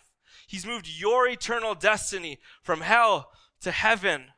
He's 0.48 0.66
moved 0.66 0.88
your 0.88 1.28
eternal 1.28 1.76
destiny 1.76 2.40
from 2.62 2.82
hell 2.82 3.32
to 3.62 3.72
heaven 3.72 4.33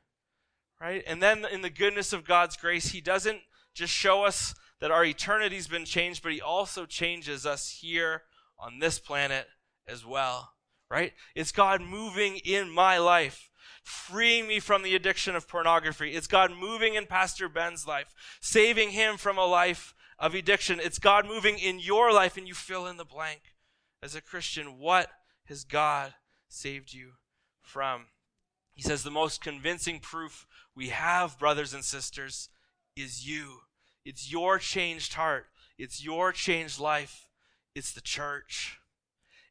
right? 0.79 1.03
And 1.08 1.22
then 1.22 1.46
in 1.46 1.62
the 1.62 1.70
goodness 1.70 2.13
of 2.13 2.25
God's 2.25 2.58
grace, 2.58 2.89
He 2.89 3.01
doesn't 3.01 3.41
just 3.74 3.94
show 3.94 4.24
us 4.24 4.55
that 4.79 4.91
our 4.91 5.05
eternity's 5.05 5.67
been 5.67 5.86
changed, 5.86 6.22
but 6.24 6.32
He 6.32 6.41
also 6.41 6.86
changes 6.86 7.46
us 7.46 7.79
here 7.82 8.24
on 8.60 8.79
this 8.79 9.00
planet 9.00 9.48
as 9.88 10.05
well. 10.05 10.51
right? 10.89 11.13
It's 11.36 11.51
God 11.51 11.82
moving 11.82 12.38
in 12.38 12.70
my 12.70 12.98
life, 12.98 13.50
freeing 13.84 14.48
me 14.48 14.60
from 14.60 14.84
the 14.84 14.96
addiction 14.96 15.36
of 15.36 15.48
pornography. 15.48 16.12
It's 16.12 16.27
God 16.27 16.51
moving 16.51 16.96
in 16.96 17.05
Pastor 17.05 17.50
Ben's 17.50 17.88
life, 17.88 18.13
saving 18.41 18.91
him 18.91 19.17
from 19.17 19.38
a 19.38 19.46
life 19.46 19.94
of 20.20 20.34
addiction. 20.34 20.79
It's 20.82 21.00
God 21.00 21.25
moving 21.25 21.58
in 21.58 21.79
your 21.79 22.13
life, 22.13 22.38
and 22.38 22.48
you 22.48 22.53
fill 22.53 22.88
in 22.88 22.98
the 22.98 23.05
blank. 23.05 23.41
As 24.01 24.15
a 24.15 24.22
Christian, 24.22 24.77
what 24.79 25.10
has 25.46 25.63
God 25.63 26.13
saved 26.48 26.94
you 26.94 27.13
from? 27.62 28.05
He 28.75 28.82
says 28.82 29.03
the 29.03 29.12
most 29.12 29.41
convincing 29.41 30.00
proof 30.00 30.46
we 30.75 30.89
have, 30.89 31.39
brothers 31.39 31.74
and 31.74 31.84
sisters, 31.84 32.50
is 32.96 33.27
you. 33.27 33.62
It's 34.03 34.32
your 34.32 34.60
changed 34.60 35.13
heart. 35.13 35.48
It's 35.77 36.03
your 36.03 36.32
changed 36.32 36.79
life. 36.79 37.29
It's 37.74 37.91
the 37.91 38.01
church. 38.01 38.77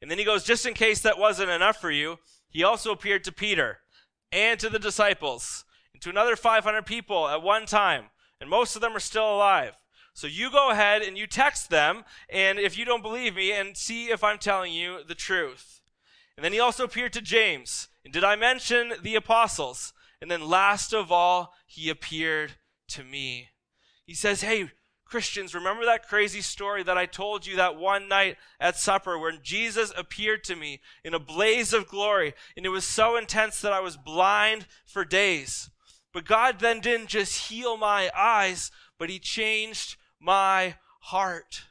And 0.00 0.10
then 0.10 0.18
he 0.18 0.24
goes, 0.24 0.44
just 0.44 0.66
in 0.66 0.74
case 0.74 1.00
that 1.00 1.18
wasn't 1.18 1.50
enough 1.50 1.80
for 1.80 1.90
you, 1.90 2.18
he 2.48 2.62
also 2.62 2.92
appeared 2.92 3.24
to 3.24 3.32
Peter 3.32 3.78
and 4.30 4.60
to 4.60 4.68
the 4.68 4.78
disciples 4.78 5.64
and 5.92 6.02
to 6.02 6.10
another 6.10 6.36
500 6.36 6.84
people 6.84 7.26
at 7.28 7.42
one 7.42 7.66
time. 7.66 8.06
And 8.40 8.50
most 8.50 8.76
of 8.76 8.82
them 8.82 8.94
are 8.94 9.00
still 9.00 9.34
alive. 9.34 9.74
So 10.12 10.26
you 10.26 10.50
go 10.50 10.70
ahead 10.70 11.02
and 11.02 11.18
you 11.18 11.26
text 11.26 11.70
them, 11.70 12.04
and 12.28 12.58
if 12.58 12.78
you 12.78 12.84
don't 12.84 13.02
believe 13.02 13.34
me, 13.34 13.50
and 13.50 13.76
see 13.76 14.10
if 14.10 14.22
I'm 14.22 14.38
telling 14.38 14.72
you 14.72 14.98
the 15.02 15.14
truth. 15.14 15.80
And 16.36 16.44
then 16.44 16.52
he 16.52 16.60
also 16.60 16.84
appeared 16.84 17.12
to 17.14 17.20
James. 17.20 17.88
And 18.04 18.12
did 18.12 18.24
I 18.24 18.36
mention 18.36 18.94
the 19.02 19.14
apostles? 19.14 19.92
And 20.20 20.30
then 20.30 20.48
last 20.48 20.92
of 20.92 21.10
all, 21.10 21.54
he 21.66 21.88
appeared 21.88 22.52
to 22.88 23.04
me. 23.04 23.50
He 24.06 24.14
says, 24.14 24.42
Hey, 24.42 24.70
Christians, 25.04 25.54
remember 25.54 25.84
that 25.84 26.08
crazy 26.08 26.40
story 26.40 26.82
that 26.82 26.98
I 26.98 27.06
told 27.06 27.46
you 27.46 27.56
that 27.56 27.76
one 27.76 28.08
night 28.08 28.36
at 28.58 28.76
supper 28.76 29.18
when 29.18 29.40
Jesus 29.42 29.92
appeared 29.96 30.42
to 30.44 30.56
me 30.56 30.80
in 31.04 31.14
a 31.14 31.18
blaze 31.18 31.72
of 31.72 31.86
glory, 31.86 32.34
and 32.56 32.66
it 32.66 32.70
was 32.70 32.84
so 32.84 33.16
intense 33.16 33.60
that 33.60 33.72
I 33.72 33.80
was 33.80 33.96
blind 33.96 34.66
for 34.86 35.04
days. 35.04 35.70
But 36.12 36.24
God 36.24 36.58
then 36.58 36.80
didn't 36.80 37.08
just 37.08 37.48
heal 37.48 37.76
my 37.76 38.10
eyes, 38.16 38.70
but 38.98 39.10
He 39.10 39.18
changed 39.18 39.96
my 40.18 40.76
heart. 41.00 41.64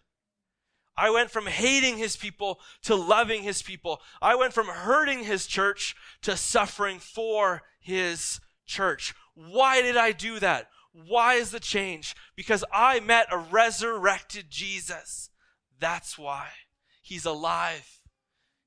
I 0.95 1.09
went 1.09 1.31
from 1.31 1.47
hating 1.47 1.97
his 1.97 2.15
people 2.15 2.59
to 2.83 2.95
loving 2.95 3.43
his 3.43 3.61
people. 3.61 4.01
I 4.21 4.35
went 4.35 4.53
from 4.53 4.67
hurting 4.67 5.23
his 5.23 5.47
church 5.47 5.95
to 6.21 6.37
suffering 6.37 6.99
for 6.99 7.63
his 7.79 8.39
church. 8.65 9.13
Why 9.33 9.81
did 9.81 9.97
I 9.97 10.11
do 10.11 10.39
that? 10.39 10.69
Why 10.91 11.35
is 11.35 11.49
the 11.49 11.59
change? 11.59 12.15
Because 12.35 12.63
I 12.71 12.99
met 12.99 13.27
a 13.31 13.37
resurrected 13.37 14.45
Jesus. 14.49 15.31
That's 15.79 16.17
why. 16.17 16.49
He's 17.01 17.25
alive. 17.25 18.01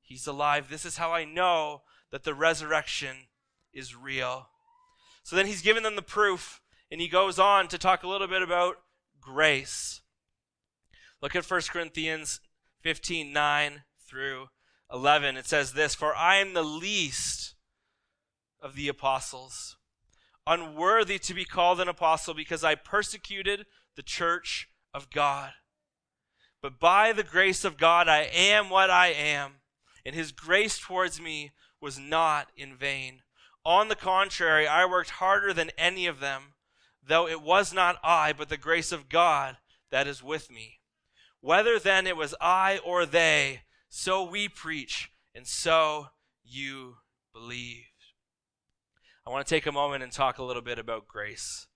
He's 0.03 0.27
alive. 0.27 0.69
This 0.69 0.85
is 0.85 0.97
how 0.97 1.13
I 1.13 1.25
know 1.25 1.83
that 2.11 2.25
the 2.25 2.35
resurrection 2.35 3.29
is 3.73 3.95
real. 3.95 4.49
So 5.23 5.37
then 5.37 5.47
he's 5.47 5.63
given 5.63 5.83
them 5.83 5.97
the 5.97 6.03
proof, 6.03 6.61
and 6.91 7.01
he 7.01 7.09
goes 7.09 7.39
on 7.39 7.69
to 7.69 7.79
talk 7.79 8.03
a 8.03 8.09
little 8.09 8.29
bit 8.29 8.43
about 8.43 8.77
grace. 9.21 10.01
Look 11.23 11.35
at 11.35 11.51
1 11.51 11.61
Corinthians 11.71 12.41
15 12.81 13.33
9 13.33 13.83
through 14.07 14.47
11. 14.93 15.37
It 15.37 15.47
says 15.47 15.73
this 15.73 15.95
For 15.95 16.15
I 16.15 16.37
am 16.37 16.55
the 16.55 16.63
least 16.63 17.55
of 18.61 18.75
the 18.75 18.89
apostles 18.89 19.77
unworthy 20.47 21.19
to 21.19 21.35
be 21.35 21.45
called 21.45 21.81
an 21.81 21.89
apostle 21.89 22.33
because 22.33 22.63
I 22.63 22.77
persecuted 22.77 23.67
the 23.97 24.03
church 24.03 24.69
of 24.95 25.11
God. 25.11 25.53
But 26.63 26.79
by 26.79 27.13
the 27.13 27.25
grace 27.25 27.65
of 27.65 27.77
God, 27.77 28.09
I 28.09 28.23
am 28.23 28.71
what 28.71 28.91
I 28.91 29.09
am, 29.09 29.57
and 30.05 30.15
his 30.15 30.33
grace 30.33 30.79
towards 30.79 31.21
me 31.21 31.53
was 31.81 31.99
not 31.99 32.49
in 32.57 32.77
vain. 32.77 33.23
On 33.65 33.89
the 33.89 33.97
contrary, 33.97 34.67
I 34.67 34.85
worked 34.87 35.11
harder 35.11 35.53
than 35.53 35.71
any 35.77 36.07
of 36.07 36.21
them, 36.21 36.55
though 37.07 37.27
it 37.29 37.43
was 37.43 37.75
not 37.75 37.99
I, 38.03 38.33
but 38.33 38.49
the 38.49 38.57
grace 38.57 38.93
of 38.93 39.09
God 39.09 39.57
that 39.91 40.07
is 40.07 40.23
with 40.23 40.51
me. 40.51 40.76
Whether 41.41 41.79
then 41.79 42.07
it 42.07 42.17
was 42.17 42.35
I 42.41 42.79
or 42.85 43.07
they, 43.07 43.63
so 43.89 44.23
we 44.25 44.49
preach, 44.49 45.11
and 45.35 45.47
so 45.47 46.09
you 46.45 46.97
believe. 47.33 47.85
I 49.27 49.31
want 49.31 49.47
to 49.47 49.55
take 49.55 49.67
a 49.67 49.73
moment 49.73 50.03
and 50.03 50.13
talk 50.13 50.39
a 50.39 50.45
little 50.45 50.63
bit 50.63 50.79
about 50.79 51.09
grace. 51.09 51.67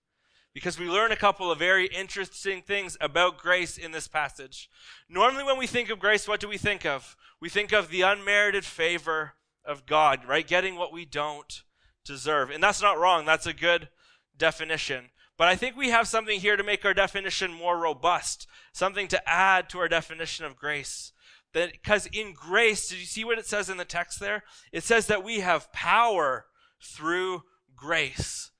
Because 0.53 0.79
we 0.79 0.89
learn 0.89 1.13
a 1.13 1.17
couple 1.17 1.51
of 1.51 1.59
very 1.59 1.87
interesting 1.87 2.63
things 2.63 2.97
about 3.01 3.39
grace 3.39 3.79
in 3.79 3.93
this 3.93 4.09
passage. 4.09 4.69
Normally, 5.09 5.45
when 5.45 5.59
we 5.59 5.67
think 5.67 5.91
of 5.91 5.99
grace, 5.99 6.27
what 6.27 6.41
do 6.41 6.49
we 6.49 6.59
think 6.59 6.85
of? 6.85 7.17
We 7.41 7.49
think 7.49 7.73
of 7.73 7.89
the 7.89 8.03
unmerited 8.03 8.65
favor 8.65 9.35
of 9.65 9.87
God, 9.87 10.25
right? 10.27 10.47
Getting 10.47 10.77
what 10.77 10.93
we 10.93 11.05
don't 11.05 11.63
deserve. 12.05 12.51
And 12.51 12.63
that's 12.63 12.83
not 12.83 12.99
wrong, 12.99 13.25
that's 13.25 13.47
a 13.47 13.53
good 13.53 13.89
definition. 14.37 15.11
But 15.41 15.49
I 15.49 15.57
think 15.57 15.75
we 15.75 15.89
have 15.89 16.07
something 16.07 16.39
here 16.39 16.59
to 16.59 16.63
make 16.63 16.85
our 16.85 16.93
definition 16.93 17.51
more 17.51 17.79
robust, 17.79 18.47
something 18.75 19.09
to 19.09 19.27
add 19.27 19.71
to 19.71 19.79
our 19.79 19.89
definition 19.89 20.45
of 20.45 20.55
grace. 20.55 21.13
Because 21.55 22.05
in 22.13 22.35
grace, 22.35 22.91
did 22.91 22.99
you 22.99 23.07
see 23.07 23.25
what 23.25 23.39
it 23.39 23.47
says 23.47 23.71
in 23.71 23.79
the 23.79 23.87
text 23.87 24.21
there? 24.21 24.45
It 24.71 24.85
says 24.85 25.07
that 25.07 25.25
we 25.25 25.41
have 25.41 25.73
power 25.73 26.45
through 26.85 27.45
grace. 27.75 28.51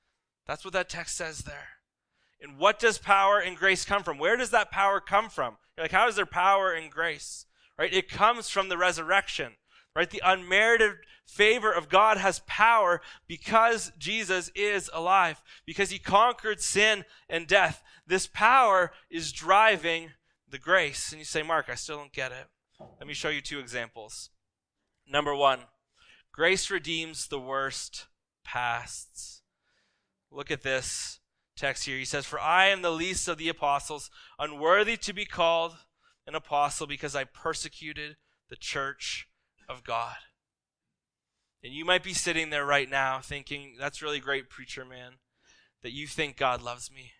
That's 0.47 0.65
what 0.65 0.73
that 0.73 0.89
text 0.89 1.15
says 1.15 1.43
there. 1.43 1.67
And 2.41 2.57
what 2.57 2.79
does 2.79 2.97
power 2.97 3.37
and 3.37 3.55
grace 3.55 3.85
come 3.85 4.01
from? 4.01 4.17
Where 4.17 4.35
does 4.35 4.49
that 4.49 4.71
power 4.71 4.99
come 4.99 5.29
from? 5.29 5.57
You're 5.77 5.83
like, 5.83 5.91
how 5.91 6.07
is 6.07 6.15
there 6.15 6.25
power 6.25 6.71
and 6.71 6.89
grace? 6.89 7.45
Right? 7.77 7.93
It 7.93 8.09
comes 8.09 8.49
from 8.49 8.69
the 8.69 8.77
resurrection. 8.79 9.51
Right? 9.95 10.09
The 10.09 10.21
unmerited 10.23 10.93
favor 11.25 11.71
of 11.71 11.89
God 11.89 12.17
has 12.17 12.41
power 12.47 13.01
because 13.27 13.91
Jesus 13.97 14.51
is 14.55 14.89
alive, 14.93 15.41
because 15.65 15.89
he 15.89 15.99
conquered 15.99 16.61
sin 16.61 17.05
and 17.29 17.47
death. 17.47 17.83
This 18.07 18.27
power 18.27 18.91
is 19.09 19.31
driving 19.31 20.11
the 20.49 20.57
grace. 20.57 21.11
And 21.11 21.19
you 21.19 21.25
say, 21.25 21.43
Mark, 21.43 21.67
I 21.69 21.75
still 21.75 21.97
don't 21.97 22.13
get 22.13 22.31
it. 22.31 22.47
Let 22.99 23.07
me 23.07 23.13
show 23.13 23.29
you 23.29 23.41
two 23.41 23.59
examples. 23.59 24.29
Number 25.07 25.35
one, 25.35 25.59
grace 26.31 26.69
redeems 26.69 27.27
the 27.27 27.39
worst 27.39 28.07
pasts. 28.43 29.41
Look 30.31 30.51
at 30.51 30.63
this 30.63 31.19
text 31.55 31.85
here. 31.85 31.97
He 31.97 32.05
says, 32.05 32.25
For 32.25 32.39
I 32.39 32.67
am 32.67 32.81
the 32.81 32.91
least 32.91 33.27
of 33.27 33.37
the 33.37 33.49
apostles, 33.49 34.09
unworthy 34.39 34.97
to 34.97 35.13
be 35.13 35.25
called 35.25 35.75
an 36.25 36.35
apostle 36.35 36.87
because 36.87 37.15
I 37.15 37.25
persecuted 37.25 38.17
the 38.49 38.55
church 38.55 39.27
of 39.71 39.83
God. 39.83 40.17
And 41.63 41.73
you 41.73 41.85
might 41.85 42.03
be 42.03 42.13
sitting 42.13 42.49
there 42.49 42.65
right 42.65 42.89
now 42.89 43.19
thinking, 43.19 43.75
That's 43.79 44.01
really 44.01 44.19
great, 44.19 44.49
preacher 44.49 44.83
man, 44.83 45.13
that 45.83 45.93
you 45.93 46.07
think 46.07 46.37
God 46.37 46.61
loves 46.61 46.91
me. 46.91 47.13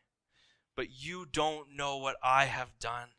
But 0.75 0.87
you 0.91 1.25
don't 1.31 1.75
know 1.75 1.97
what 1.97 2.15
I 2.23 2.45
have 2.45 2.79
done. 2.79 3.09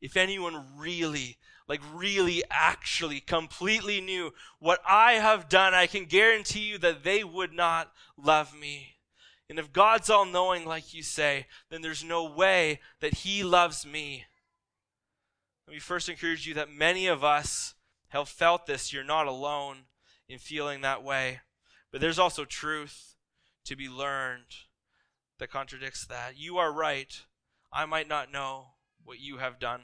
If 0.00 0.16
anyone 0.16 0.64
really 0.78 1.38
like 1.70 1.80
really 1.94 2.42
actually 2.50 3.20
completely 3.20 4.00
knew 4.00 4.32
what 4.58 4.80
I 4.84 5.12
have 5.12 5.48
done, 5.48 5.72
I 5.72 5.86
can 5.86 6.06
guarantee 6.06 6.62
you 6.62 6.78
that 6.78 7.04
they 7.04 7.22
would 7.22 7.52
not 7.52 7.92
love 8.16 8.52
me. 8.58 8.96
And 9.48 9.56
if 9.56 9.72
God's 9.72 10.10
all 10.10 10.26
knowing, 10.26 10.64
like 10.64 10.92
you 10.92 11.04
say, 11.04 11.46
then 11.70 11.80
there's 11.80 12.02
no 12.02 12.24
way 12.24 12.80
that 13.00 13.14
He 13.14 13.44
loves 13.44 13.86
me. 13.86 14.24
Let 15.68 15.74
me 15.74 15.78
first 15.78 16.08
encourage 16.08 16.44
you 16.44 16.54
that 16.54 16.72
many 16.72 17.06
of 17.06 17.22
us 17.22 17.74
have 18.10 18.28
felt 18.28 18.66
this. 18.66 18.92
You're 18.92 19.02
not 19.02 19.26
alone 19.26 19.86
in 20.28 20.38
feeling 20.38 20.80
that 20.82 21.02
way. 21.02 21.40
But 21.90 22.00
there's 22.00 22.18
also 22.18 22.44
truth 22.44 23.16
to 23.64 23.74
be 23.74 23.88
learned 23.88 24.44
that 25.38 25.50
contradicts 25.50 26.06
that. 26.06 26.38
You 26.38 26.58
are 26.58 26.72
right. 26.72 27.22
I 27.72 27.86
might 27.86 28.08
not 28.08 28.32
know 28.32 28.74
what 29.02 29.18
you 29.18 29.38
have 29.38 29.58
done 29.58 29.82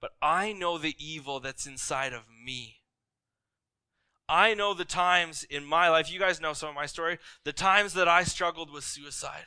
but 0.00 0.12
I 0.22 0.52
know 0.52 0.78
the 0.78 0.96
evil 0.98 1.40
that's 1.40 1.66
inside 1.66 2.12
of 2.12 2.24
me. 2.44 2.76
I 4.28 4.54
know 4.54 4.74
the 4.74 4.84
times 4.84 5.44
in 5.44 5.64
my 5.64 5.88
life, 5.88 6.12
you 6.12 6.18
guys 6.18 6.40
know 6.40 6.52
some 6.52 6.68
of 6.68 6.74
my 6.74 6.86
story, 6.86 7.18
the 7.44 7.52
times 7.52 7.94
that 7.94 8.08
I 8.08 8.24
struggled 8.24 8.70
with 8.70 8.84
suicide, 8.84 9.46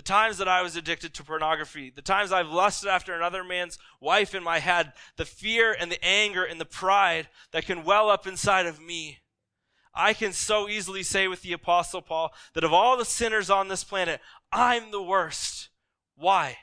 the 0.00 0.12
times 0.12 0.38
that 0.38 0.48
I 0.48 0.62
was 0.62 0.76
addicted 0.76 1.12
to 1.14 1.24
pornography, 1.24 1.92
the 1.94 2.00
times 2.00 2.32
I've 2.32 2.48
lusted 2.48 2.88
after 2.88 3.14
another 3.14 3.44
man's 3.44 3.78
wife 4.00 4.34
in 4.34 4.42
my 4.42 4.58
head, 4.58 4.94
the 5.16 5.26
fear 5.26 5.76
and 5.78 5.92
the 5.92 6.02
anger 6.02 6.42
and 6.42 6.58
the 6.58 6.64
pride 6.64 7.28
that 7.52 7.66
can 7.66 7.84
well 7.84 8.08
up 8.08 8.26
inside 8.26 8.66
of 8.66 8.80
me. 8.80 9.18
I 9.92 10.14
can 10.14 10.32
so 10.32 10.68
easily 10.68 11.02
say 11.02 11.28
with 11.28 11.42
the 11.42 11.52
Apostle 11.52 12.00
Paul 12.00 12.32
that 12.54 12.64
of 12.64 12.72
all 12.72 12.96
the 12.96 13.04
sinners 13.04 13.50
on 13.50 13.68
this 13.68 13.84
planet, 13.84 14.20
I'm 14.50 14.90
the 14.90 15.02
worst. 15.02 15.68
Why? 16.14 16.56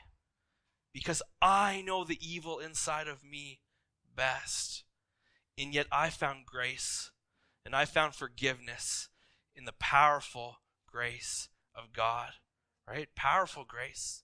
because 0.98 1.22
I 1.40 1.82
know 1.82 2.02
the 2.02 2.18
evil 2.20 2.58
inside 2.58 3.06
of 3.06 3.22
me 3.22 3.60
best. 4.16 4.82
And 5.56 5.72
yet 5.72 5.86
I 5.92 6.10
found 6.10 6.44
grace 6.44 7.12
and 7.64 7.72
I 7.74 7.84
found 7.84 8.14
forgiveness 8.14 9.08
in 9.54 9.64
the 9.64 9.74
powerful 9.78 10.56
grace 10.88 11.48
of 11.72 11.92
God, 11.92 12.30
right? 12.88 13.08
Powerful 13.14 13.64
grace. 13.66 14.22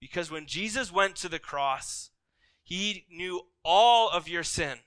Because 0.00 0.30
when 0.30 0.46
Jesus 0.46 0.92
went 0.92 1.16
to 1.16 1.28
the 1.28 1.38
cross, 1.38 2.10
he 2.62 3.06
knew 3.10 3.42
all 3.64 4.10
of 4.10 4.28
your 4.28 4.44
sin. 4.44 4.78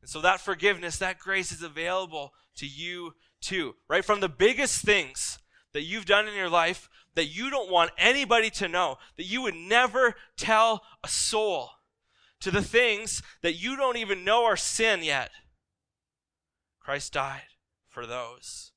And 0.00 0.08
so 0.08 0.20
that 0.20 0.40
forgiveness, 0.40 0.96
that 0.98 1.18
grace 1.18 1.52
is 1.52 1.62
available 1.62 2.32
to 2.56 2.66
you 2.66 3.14
too, 3.40 3.74
right? 3.88 4.04
From 4.04 4.20
the 4.20 4.28
biggest 4.28 4.84
things 4.84 5.38
that 5.72 5.82
you've 5.82 6.06
done 6.06 6.26
in 6.26 6.34
your 6.34 6.48
life 6.48 6.88
that 7.14 7.26
you 7.26 7.50
don't 7.50 7.70
want 7.70 7.90
anybody 7.98 8.50
to 8.50 8.68
know, 8.68 8.96
that 9.16 9.26
you 9.26 9.42
would 9.42 9.54
never 9.54 10.14
tell 10.36 10.82
a 11.04 11.08
soul, 11.08 11.70
to 12.40 12.50
the 12.50 12.62
things 12.62 13.22
that 13.42 13.54
you 13.54 13.76
don't 13.76 13.96
even 13.96 14.24
know 14.24 14.44
are 14.44 14.56
sin 14.56 15.02
yet. 15.02 15.30
Christ 16.78 17.12
died 17.12 17.42
for 17.88 18.06
those. 18.06 18.72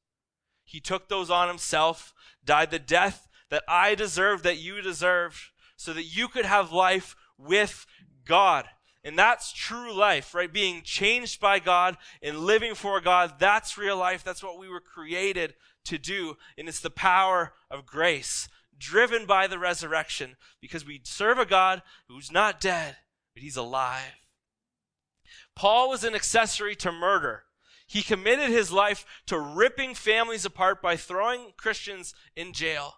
He 0.64 0.80
took 0.80 1.08
those 1.08 1.30
on 1.30 1.48
himself, 1.48 2.14
died 2.44 2.72
the 2.72 2.80
death 2.80 3.28
that 3.54 3.64
I 3.68 3.94
deserved, 3.94 4.44
that 4.46 4.58
you 4.58 4.82
deserved, 4.82 5.38
so 5.76 5.94
that 5.94 6.06
you 6.06 6.28
could 6.28 6.44
have 6.44 6.72
life 6.72 7.16
with 7.38 7.86
God. 8.26 8.66
And 9.04 9.16
that's 9.16 9.54
true 9.54 9.94
life, 9.94 10.34
right? 10.34 10.52
Being 10.52 10.82
changed 10.82 11.40
by 11.40 11.60
God 11.60 11.98
and 12.24 12.40
living 12.40 12.74
for 12.74 13.00
God. 13.00 13.36
That's 13.38 13.78
real 13.78 13.96
life. 13.96 14.24
That's 14.24 14.42
what 14.42 14.58
we 14.58 14.68
were 14.68 14.82
created 14.82 15.54
to 15.86 16.00
do. 16.00 16.38
And 16.58 16.68
it's 16.68 16.80
the 16.80 16.90
power 16.90 17.54
of 17.70 17.86
grace, 17.86 18.50
driven 18.76 19.28
by 19.28 19.46
the 19.46 19.60
resurrection, 19.60 20.36
because 20.60 20.84
we 20.84 21.02
serve 21.04 21.38
a 21.38 21.46
God 21.46 21.84
who's 22.08 22.32
not 22.32 22.60
dead, 22.60 22.98
but 23.36 23.44
he's 23.44 23.56
alive. 23.56 24.16
Paul 25.56 25.92
was 25.92 26.04
an 26.04 26.16
accessory 26.16 26.76
to 26.78 26.92
murder. 26.92 27.44
He 27.86 28.02
committed 28.02 28.50
his 28.50 28.72
life 28.72 29.06
to 29.28 29.38
ripping 29.38 29.94
families 29.94 30.44
apart 30.44 30.82
by 30.82 30.96
throwing 30.96 31.54
Christians 31.56 32.16
in 32.36 32.52
jail. 32.54 32.96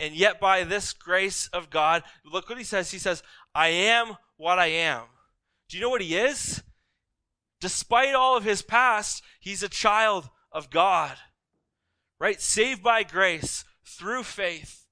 And 0.00 0.14
yet, 0.14 0.40
by 0.40 0.64
this 0.64 0.94
grace 0.94 1.48
of 1.52 1.68
God, 1.68 2.02
look 2.24 2.48
what 2.48 2.56
he 2.56 2.64
says. 2.64 2.90
He 2.90 2.98
says, 2.98 3.22
I 3.54 3.68
am 3.68 4.16
what 4.38 4.58
I 4.58 4.68
am. 4.68 5.02
Do 5.68 5.76
you 5.76 5.82
know 5.82 5.90
what 5.90 6.00
he 6.00 6.16
is? 6.16 6.62
Despite 7.60 8.14
all 8.14 8.34
of 8.34 8.44
his 8.44 8.62
past, 8.62 9.22
he's 9.38 9.62
a 9.62 9.68
child 9.68 10.30
of 10.50 10.70
God. 10.70 11.18
Right? 12.18 12.40
Saved 12.40 12.82
by 12.82 13.02
grace 13.02 13.64
through 13.84 14.22
faith. 14.22 14.86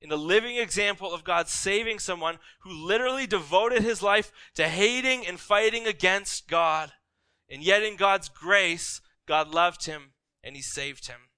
In 0.00 0.10
a 0.10 0.16
living 0.16 0.56
example 0.56 1.14
of 1.14 1.22
God 1.22 1.48
saving 1.48 2.00
someone 2.00 2.38
who 2.62 2.72
literally 2.72 3.28
devoted 3.28 3.82
his 3.82 4.02
life 4.02 4.32
to 4.54 4.66
hating 4.66 5.24
and 5.24 5.38
fighting 5.38 5.86
against 5.86 6.48
God. 6.48 6.90
And 7.48 7.62
yet, 7.62 7.84
in 7.84 7.94
God's 7.94 8.28
grace, 8.28 9.00
God 9.28 9.54
loved 9.54 9.86
him 9.86 10.14
and 10.42 10.56
he 10.56 10.62
saved 10.62 11.06
him. 11.06 11.29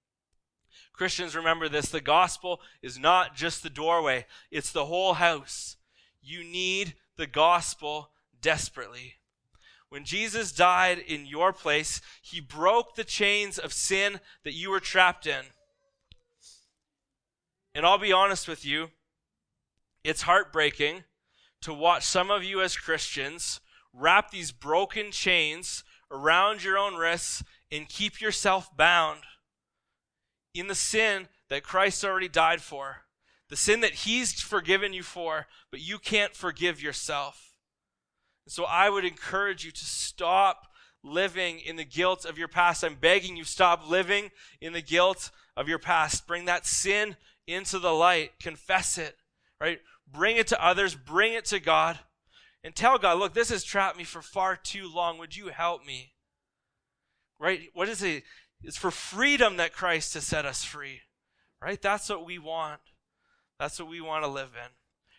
Christians, 0.93 1.35
remember 1.35 1.69
this 1.69 1.89
the 1.89 2.01
gospel 2.01 2.61
is 2.83 2.99
not 2.99 3.35
just 3.35 3.63
the 3.63 3.71
doorway, 3.71 4.27
it's 4.51 4.73
the 4.73 4.87
whole 4.87 5.15
house. 5.15 5.77
You 6.21 6.45
need 6.45 6.95
the 7.17 7.27
gospel 7.27 8.11
desperately. 8.41 9.15
When 9.89 10.05
Jesus 10.05 10.53
died 10.53 10.99
in 10.99 11.27
your 11.27 11.53
place, 11.53 12.01
he 12.23 12.41
broke 12.41 12.95
the 12.95 13.05
chains 13.05 13.59
of 13.59 13.73
sin 13.73 14.21
that 14.45 14.55
you 14.55 14.71
were 14.71 14.81
trapped 14.81 15.27
in. 15.27 15.45
And 17.75 17.85
I'll 17.85 17.99
be 17.99 18.13
honest 18.13 18.49
with 18.49 18.65
you, 18.65 18.91
it's 20.05 20.23
heartbreaking 20.23 21.05
to 21.63 21.75
watch 21.75 22.05
some 22.05 22.31
of 22.31 22.43
you 22.43 22.61
as 22.61 22.77
Christians 22.77 23.61
wrap 23.93 24.31
these 24.31 24.53
broken 24.53 25.11
chains 25.11 25.85
around 26.11 26.65
your 26.65 26.79
own 26.79 26.97
wrists 26.97 27.43
and 27.71 27.89
keep 27.89 28.21
yourself 28.21 28.75
bound 28.77 29.21
in 30.55 30.69
the 30.69 30.75
sin 30.75 31.29
that 31.49 31.63
Christ 31.63 32.05
already 32.05 32.29
died 32.29 32.63
for, 32.63 33.03
the 33.49 33.57
sin 33.57 33.81
that 33.81 33.93
He's 33.93 34.41
forgiven 34.41 34.93
you 34.93 35.03
for, 35.03 35.47
but 35.71 35.81
you 35.81 35.99
can't 35.99 36.35
forgive 36.35 36.83
yourself. 36.83 37.55
So 38.49 38.65
I 38.65 38.91
would 38.91 39.05
encourage 39.05 39.65
you 39.65 39.71
to 39.71 39.85
stop 39.85 40.67
living 41.05 41.61
in 41.61 41.77
the 41.77 41.85
guilt 41.85 42.25
of 42.25 42.39
your 42.39 42.49
past. 42.49 42.85
I'm 42.85 42.95
begging 42.95 43.37
you, 43.37 43.45
stop 43.45 43.89
living 43.89 44.31
in 44.61 44.73
the 44.73 44.83
guilt 44.83 45.31
of 45.57 45.69
your 45.69 45.79
past. 45.79 46.27
Bring 46.27 46.47
that 46.47 46.67
sin 46.67 47.17
into 47.47 47.79
the 47.79 47.93
light. 47.93 48.33
Confess 48.41 48.99
it, 48.99 49.17
right? 49.61 49.81
Bring 50.11 50.37
it 50.37 50.47
to 50.49 50.65
others. 50.65 50.95
Bring 50.95 51.35
it 51.35 51.45
to 51.47 51.61
God. 51.61 51.99
And 52.65 52.75
tell 52.75 52.99
God, 52.99 53.19
look, 53.19 53.35
this 53.35 53.51
has 53.51 53.65
trapped 53.65 53.99
me 53.99 54.05
for 54.05 54.23
far 54.23 54.57
too 54.57 54.93
long. 54.93 55.19
Would 55.19 55.37
you 55.37 55.49
help 55.49 55.85
me? 55.85 56.13
Right? 57.41 57.63
What 57.75 57.89
is 57.89 58.03
it? 58.03 58.23
It's 58.63 58.77
for 58.77 58.91
freedom 58.91 59.57
that 59.57 59.73
Christ 59.73 60.15
has 60.15 60.25
set 60.25 60.45
us 60.45 60.65
free. 60.65 61.01
Right? 61.61 61.81
That's 61.81 62.09
what 62.09 62.25
we 62.25 62.39
want. 62.39 62.81
That's 63.59 63.79
what 63.79 63.89
we 63.89 64.01
want 64.01 64.25
to 64.25 64.31
live 64.31 64.53
in. 64.55 64.71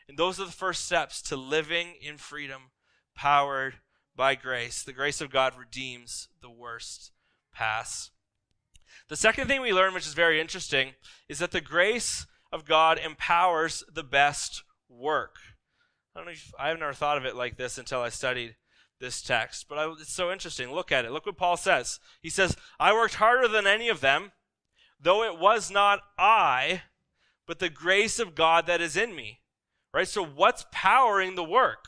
And 0.07 0.17
those 0.17 0.39
are 0.39 0.45
the 0.45 0.51
first 0.51 0.85
steps 0.85 1.21
to 1.23 1.37
living 1.37 1.95
in 2.01 2.17
freedom 2.17 2.71
powered 3.15 3.75
by 4.15 4.35
grace. 4.35 4.83
The 4.83 4.93
grace 4.93 5.21
of 5.21 5.31
God 5.31 5.53
redeems 5.57 6.27
the 6.41 6.49
worst 6.49 7.11
pass. 7.53 8.11
The 9.09 9.15
second 9.15 9.47
thing 9.47 9.61
we 9.61 9.73
learn, 9.73 9.93
which 9.93 10.07
is 10.07 10.13
very 10.13 10.41
interesting, 10.41 10.93
is 11.29 11.39
that 11.39 11.51
the 11.51 11.61
grace 11.61 12.25
of 12.51 12.65
God 12.65 12.99
empowers 12.99 13.83
the 13.91 14.03
best 14.03 14.63
work. 14.89 15.35
I 16.15 16.19
don't 16.19 16.25
know 16.25 16.31
if, 16.33 16.51
I've 16.59 16.79
never 16.79 16.93
thought 16.93 17.17
of 17.17 17.25
it 17.25 17.35
like 17.35 17.57
this 17.57 17.77
until 17.77 18.01
I 18.01 18.09
studied 18.09 18.55
this 18.99 19.21
text, 19.21 19.65
but 19.67 19.77
I, 19.77 19.91
it's 19.91 20.13
so 20.13 20.31
interesting. 20.31 20.71
Look 20.71 20.91
at 20.91 21.05
it. 21.05 21.11
Look 21.11 21.25
what 21.25 21.37
Paul 21.37 21.57
says. 21.57 21.99
He 22.21 22.29
says, 22.29 22.55
I 22.79 22.93
worked 22.93 23.15
harder 23.15 23.47
than 23.47 23.67
any 23.67 23.89
of 23.89 24.01
them, 24.01 24.31
though 24.99 25.23
it 25.23 25.37
was 25.37 25.69
not 25.69 25.99
I, 26.17 26.83
but 27.45 27.59
the 27.59 27.69
grace 27.69 28.19
of 28.19 28.35
God 28.35 28.65
that 28.67 28.81
is 28.81 28.95
in 28.95 29.15
me. 29.15 29.41
Right? 29.93 30.07
So, 30.07 30.25
what's 30.25 30.65
powering 30.71 31.35
the 31.35 31.43
work? 31.43 31.85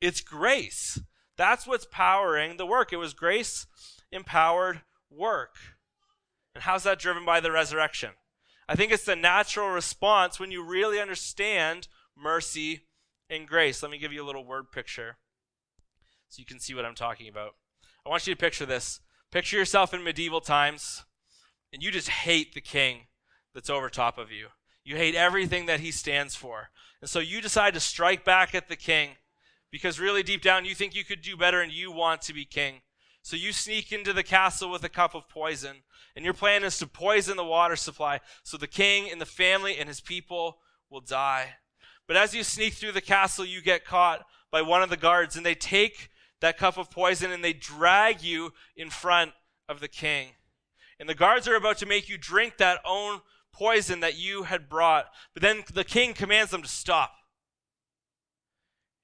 It's 0.00 0.20
grace. 0.20 1.00
That's 1.36 1.66
what's 1.66 1.86
powering 1.90 2.56
the 2.56 2.66
work. 2.66 2.92
It 2.92 2.96
was 2.96 3.14
grace 3.14 3.66
empowered 4.10 4.82
work. 5.10 5.56
And 6.54 6.64
how's 6.64 6.84
that 6.84 6.98
driven 6.98 7.24
by 7.24 7.40
the 7.40 7.52
resurrection? 7.52 8.10
I 8.68 8.74
think 8.74 8.92
it's 8.92 9.04
the 9.04 9.16
natural 9.16 9.68
response 9.68 10.40
when 10.40 10.50
you 10.50 10.64
really 10.64 11.00
understand 11.00 11.88
mercy 12.16 12.82
and 13.28 13.46
grace. 13.46 13.82
Let 13.82 13.92
me 13.92 13.98
give 13.98 14.12
you 14.12 14.22
a 14.22 14.26
little 14.26 14.44
word 14.44 14.72
picture 14.72 15.16
so 16.34 16.40
you 16.40 16.46
can 16.46 16.58
see 16.58 16.74
what 16.74 16.84
I'm 16.84 16.96
talking 16.96 17.28
about. 17.28 17.54
I 18.04 18.08
want 18.08 18.26
you 18.26 18.34
to 18.34 18.40
picture 18.40 18.66
this. 18.66 18.98
Picture 19.30 19.56
yourself 19.56 19.94
in 19.94 20.02
medieval 20.02 20.40
times, 20.40 21.04
and 21.72 21.80
you 21.80 21.92
just 21.92 22.08
hate 22.08 22.54
the 22.54 22.60
king 22.60 23.06
that's 23.54 23.70
over 23.70 23.88
top 23.88 24.18
of 24.18 24.32
you. 24.32 24.48
You 24.84 24.96
hate 24.96 25.14
everything 25.14 25.66
that 25.66 25.78
he 25.78 25.92
stands 25.92 26.34
for. 26.34 26.70
And 27.00 27.08
so 27.08 27.20
you 27.20 27.40
decide 27.40 27.72
to 27.74 27.80
strike 27.80 28.24
back 28.24 28.52
at 28.52 28.68
the 28.68 28.74
king 28.74 29.10
because 29.70 30.00
really 30.00 30.24
deep 30.24 30.42
down 30.42 30.64
you 30.64 30.74
think 30.74 30.96
you 30.96 31.04
could 31.04 31.22
do 31.22 31.36
better 31.36 31.60
and 31.60 31.72
you 31.72 31.92
want 31.92 32.20
to 32.22 32.32
be 32.32 32.44
king. 32.44 32.82
So 33.22 33.36
you 33.36 33.52
sneak 33.52 33.92
into 33.92 34.12
the 34.12 34.24
castle 34.24 34.72
with 34.72 34.82
a 34.82 34.88
cup 34.88 35.14
of 35.14 35.28
poison, 35.28 35.84
and 36.16 36.24
your 36.24 36.34
plan 36.34 36.64
is 36.64 36.78
to 36.78 36.88
poison 36.88 37.36
the 37.36 37.44
water 37.44 37.76
supply 37.76 38.20
so 38.42 38.56
the 38.56 38.66
king 38.66 39.08
and 39.08 39.20
the 39.20 39.26
family 39.26 39.78
and 39.78 39.88
his 39.88 40.00
people 40.00 40.58
will 40.90 41.00
die. 41.00 41.54
But 42.08 42.16
as 42.16 42.34
you 42.34 42.42
sneak 42.42 42.74
through 42.74 42.92
the 42.92 43.00
castle, 43.00 43.44
you 43.44 43.62
get 43.62 43.84
caught 43.84 44.26
by 44.50 44.62
one 44.62 44.82
of 44.82 44.90
the 44.90 44.96
guards, 44.96 45.36
and 45.36 45.46
they 45.46 45.54
take 45.54 46.10
that 46.44 46.58
cup 46.58 46.76
of 46.76 46.90
poison 46.90 47.32
and 47.32 47.42
they 47.42 47.54
drag 47.54 48.22
you 48.22 48.52
in 48.76 48.90
front 48.90 49.32
of 49.66 49.80
the 49.80 49.88
king. 49.88 50.28
And 51.00 51.08
the 51.08 51.14
guards 51.14 51.48
are 51.48 51.56
about 51.56 51.78
to 51.78 51.86
make 51.86 52.06
you 52.06 52.18
drink 52.18 52.58
that 52.58 52.80
own 52.84 53.22
poison 53.50 54.00
that 54.00 54.18
you 54.18 54.42
had 54.42 54.68
brought. 54.68 55.06
But 55.32 55.42
then 55.42 55.64
the 55.72 55.84
king 55.84 56.12
commands 56.12 56.50
them 56.50 56.60
to 56.60 56.68
stop. 56.68 57.14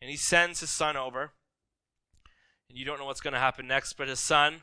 And 0.02 0.10
he 0.10 0.18
sends 0.18 0.60
his 0.60 0.68
son 0.68 0.98
over. 0.98 1.32
And 2.68 2.78
you 2.78 2.84
don't 2.84 2.98
know 2.98 3.06
what's 3.06 3.22
going 3.22 3.32
to 3.32 3.40
happen 3.40 3.66
next, 3.66 3.94
but 3.94 4.08
his 4.08 4.20
son 4.20 4.62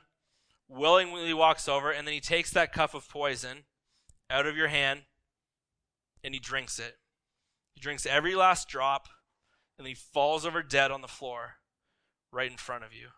willingly 0.70 1.34
walks 1.34 1.68
over, 1.68 1.90
and 1.92 2.06
then 2.06 2.14
he 2.14 2.20
takes 2.20 2.52
that 2.52 2.74
cup 2.74 2.94
of 2.94 3.10
poison 3.10 3.64
out 4.30 4.46
of 4.46 4.56
your 4.56 4.68
hand 4.68 5.02
and 6.24 6.34
he 6.34 6.40
drinks 6.40 6.78
it. 6.78 6.98
He 7.74 7.82
drinks 7.82 8.06
every 8.06 8.36
last 8.36 8.68
drop, 8.68 9.08
and 9.80 9.88
he 9.88 9.94
falls 9.94 10.46
over 10.46 10.62
dead 10.62 10.92
on 10.92 11.02
the 11.02 11.08
floor 11.08 11.56
right 12.32 12.50
in 12.50 12.58
front 12.58 12.84
of 12.84 12.94
you. 12.94 13.10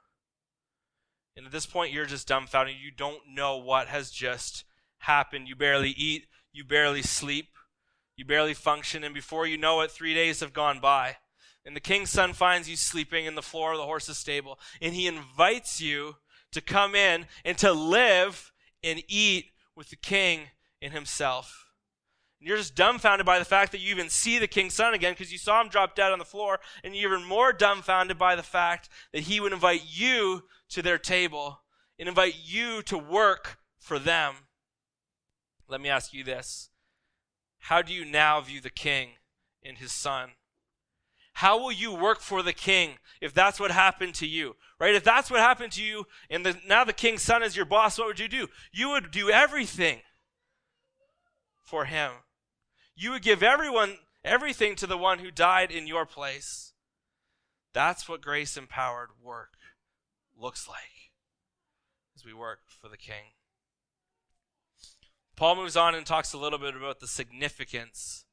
And 1.35 1.45
at 1.45 1.51
this 1.51 1.65
point, 1.65 1.93
you're 1.93 2.05
just 2.05 2.27
dumbfounded. 2.27 2.75
You 2.81 2.91
don't 2.91 3.21
know 3.33 3.57
what 3.57 3.87
has 3.87 4.11
just 4.11 4.65
happened. 4.99 5.47
You 5.47 5.55
barely 5.55 5.91
eat, 5.91 6.25
you 6.51 6.63
barely 6.63 7.01
sleep, 7.01 7.49
you 8.17 8.25
barely 8.25 8.53
function, 8.53 9.03
and 9.03 9.13
before 9.13 9.47
you 9.47 9.57
know 9.57 9.81
it, 9.81 9.91
three 9.91 10.13
days 10.13 10.41
have 10.41 10.53
gone 10.53 10.79
by. 10.79 11.17
And 11.65 11.75
the 11.75 11.81
king's 11.81 12.09
son 12.09 12.33
finds 12.33 12.69
you 12.69 12.75
sleeping 12.75 13.25
in 13.25 13.35
the 13.35 13.41
floor 13.41 13.71
of 13.71 13.77
the 13.77 13.85
horse's 13.85 14.17
stable. 14.17 14.59
And 14.81 14.93
he 14.93 15.07
invites 15.07 15.79
you 15.79 16.15
to 16.51 16.61
come 16.61 16.95
in 16.95 17.27
and 17.45 17.57
to 17.59 17.71
live 17.71 18.51
and 18.83 19.03
eat 19.07 19.51
with 19.75 19.89
the 19.89 19.95
king 19.95 20.49
and 20.81 20.93
himself. 20.93 21.68
And 22.39 22.47
you're 22.47 22.57
just 22.57 22.75
dumbfounded 22.75 23.25
by 23.25 23.37
the 23.37 23.45
fact 23.45 23.71
that 23.73 23.81
you 23.81 23.91
even 23.91 24.09
see 24.09 24.39
the 24.39 24.47
king's 24.47 24.73
son 24.73 24.93
again 24.93 25.13
because 25.13 25.31
you 25.31 25.37
saw 25.37 25.59
him 25.61 25.67
drop 25.67 25.95
dead 25.95 26.11
on 26.11 26.19
the 26.19 26.25
floor. 26.25 26.59
And 26.83 26.95
you're 26.95 27.13
even 27.13 27.27
more 27.27 27.51
dumbfounded 27.51 28.17
by 28.17 28.35
the 28.35 28.43
fact 28.43 28.89
that 29.11 29.23
he 29.23 29.39
would 29.39 29.53
invite 29.53 29.83
you 29.85 30.43
to 30.69 30.81
their 30.81 30.97
table 30.97 31.61
and 31.97 32.07
invite 32.07 32.35
you 32.41 32.81
to 32.83 32.97
work 32.97 33.59
for 33.77 33.99
them. 33.99 34.35
Let 35.67 35.81
me 35.81 35.89
ask 35.89 36.13
you 36.13 36.23
this 36.23 36.69
How 37.59 37.81
do 37.81 37.93
you 37.93 38.05
now 38.05 38.39
view 38.39 38.61
the 38.61 38.69
king 38.69 39.09
and 39.63 39.77
his 39.77 39.91
son? 39.91 40.31
How 41.33 41.57
will 41.57 41.71
you 41.71 41.93
work 41.93 42.19
for 42.19 42.41
the 42.41 42.53
king 42.53 42.97
if 43.21 43.33
that's 43.33 43.59
what 43.59 43.71
happened 43.71 44.15
to 44.15 44.27
you? 44.27 44.55
Right? 44.79 44.95
If 44.95 45.03
that's 45.03 45.29
what 45.29 45.39
happened 45.39 45.71
to 45.73 45.83
you 45.83 46.05
and 46.29 46.45
the, 46.45 46.57
now 46.67 46.83
the 46.83 46.93
king's 46.93 47.21
son 47.21 47.43
is 47.43 47.55
your 47.55 47.65
boss, 47.65 47.97
what 47.97 48.07
would 48.07 48.19
you 48.19 48.27
do? 48.27 48.47
You 48.73 48.89
would 48.89 49.11
do 49.11 49.29
everything 49.29 49.99
for 51.63 51.85
him. 51.85 52.11
You 52.99 53.11
would 53.11 53.21
give 53.21 53.41
everyone 53.41 53.95
everything 54.25 54.75
to 54.75 54.85
the 54.85 54.97
one 54.97 55.19
who 55.19 55.31
died 55.31 55.71
in 55.71 55.87
your 55.87 56.05
place. 56.05 56.73
That's 57.71 58.09
what 58.09 58.19
grace 58.19 58.57
empowered 58.57 59.11
work 59.23 59.53
looks 60.37 60.67
like 60.67 61.13
as 62.13 62.25
we 62.25 62.33
work 62.33 62.59
for 62.67 62.89
the 62.89 62.97
king. 62.97 63.31
Paul 65.37 65.55
moves 65.55 65.77
on 65.77 65.95
and 65.95 66.05
talks 66.05 66.33
a 66.33 66.37
little 66.37 66.59
bit 66.59 66.75
about 66.75 66.99
the 66.99 67.07
significance 67.07 68.25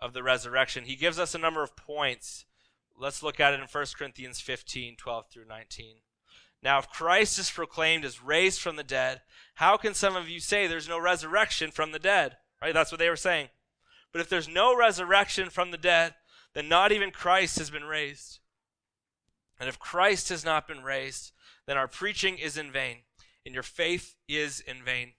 of 0.00 0.14
the 0.14 0.22
resurrection. 0.22 0.84
He 0.84 0.96
gives 0.96 1.18
us 1.18 1.34
a 1.34 1.38
number 1.38 1.62
of 1.62 1.76
points. 1.76 2.46
Let's 2.98 3.22
look 3.22 3.38
at 3.38 3.52
it 3.52 3.60
in 3.60 3.66
1 3.66 3.86
Corinthians 3.98 4.40
15 4.40 4.96
12 4.96 5.26
through 5.30 5.46
19. 5.46 5.96
Now, 6.62 6.78
if 6.78 6.88
Christ 6.88 7.38
is 7.38 7.50
proclaimed 7.50 8.06
as 8.06 8.22
raised 8.22 8.62
from 8.62 8.76
the 8.76 8.82
dead, 8.82 9.20
how 9.56 9.76
can 9.76 9.92
some 9.92 10.16
of 10.16 10.26
you 10.26 10.40
say 10.40 10.66
there's 10.66 10.88
no 10.88 10.98
resurrection 10.98 11.70
from 11.70 11.92
the 11.92 11.98
dead? 11.98 12.38
Right? 12.62 12.72
That's 12.72 12.90
what 12.90 12.98
they 12.98 13.10
were 13.10 13.16
saying. 13.16 13.50
But 14.12 14.20
if 14.20 14.28
there's 14.28 14.48
no 14.48 14.76
resurrection 14.76 15.50
from 15.50 15.70
the 15.70 15.78
dead, 15.78 16.14
then 16.54 16.68
not 16.68 16.92
even 16.92 17.10
Christ 17.10 17.58
has 17.58 17.70
been 17.70 17.84
raised. 17.84 18.40
And 19.58 19.68
if 19.68 19.78
Christ 19.78 20.30
has 20.30 20.44
not 20.44 20.66
been 20.66 20.82
raised, 20.82 21.32
then 21.66 21.76
our 21.76 21.88
preaching 21.88 22.38
is 22.38 22.56
in 22.56 22.72
vain, 22.72 22.98
and 23.44 23.54
your 23.54 23.62
faith 23.62 24.16
is 24.26 24.60
in 24.60 24.82
vain. 24.82 25.12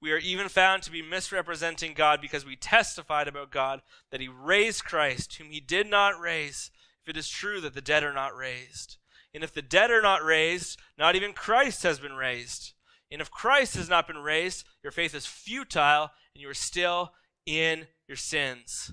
We 0.00 0.12
are 0.12 0.18
even 0.18 0.48
found 0.48 0.82
to 0.84 0.92
be 0.92 1.02
misrepresenting 1.02 1.92
God 1.92 2.20
because 2.20 2.46
we 2.46 2.56
testified 2.56 3.28
about 3.28 3.50
God 3.50 3.82
that 4.10 4.20
he 4.20 4.28
raised 4.28 4.84
Christ, 4.84 5.34
whom 5.34 5.50
he 5.50 5.60
did 5.60 5.88
not 5.88 6.18
raise, 6.18 6.70
if 7.02 7.10
it 7.10 7.16
is 7.16 7.28
true 7.28 7.60
that 7.60 7.74
the 7.74 7.80
dead 7.80 8.04
are 8.04 8.12
not 8.12 8.36
raised. 8.36 8.96
And 9.34 9.44
if 9.44 9.52
the 9.52 9.62
dead 9.62 9.90
are 9.90 10.02
not 10.02 10.24
raised, 10.24 10.78
not 10.96 11.16
even 11.16 11.32
Christ 11.32 11.82
has 11.82 11.98
been 11.98 12.14
raised. 12.14 12.72
And 13.10 13.20
if 13.20 13.30
Christ 13.30 13.74
has 13.76 13.88
not 13.88 14.06
been 14.06 14.18
raised, 14.18 14.64
your 14.82 14.92
faith 14.92 15.14
is 15.14 15.26
futile 15.26 16.10
and 16.34 16.42
you 16.42 16.48
are 16.48 16.54
still 16.54 17.12
in 17.44 17.86
your 18.08 18.16
sins. 18.16 18.92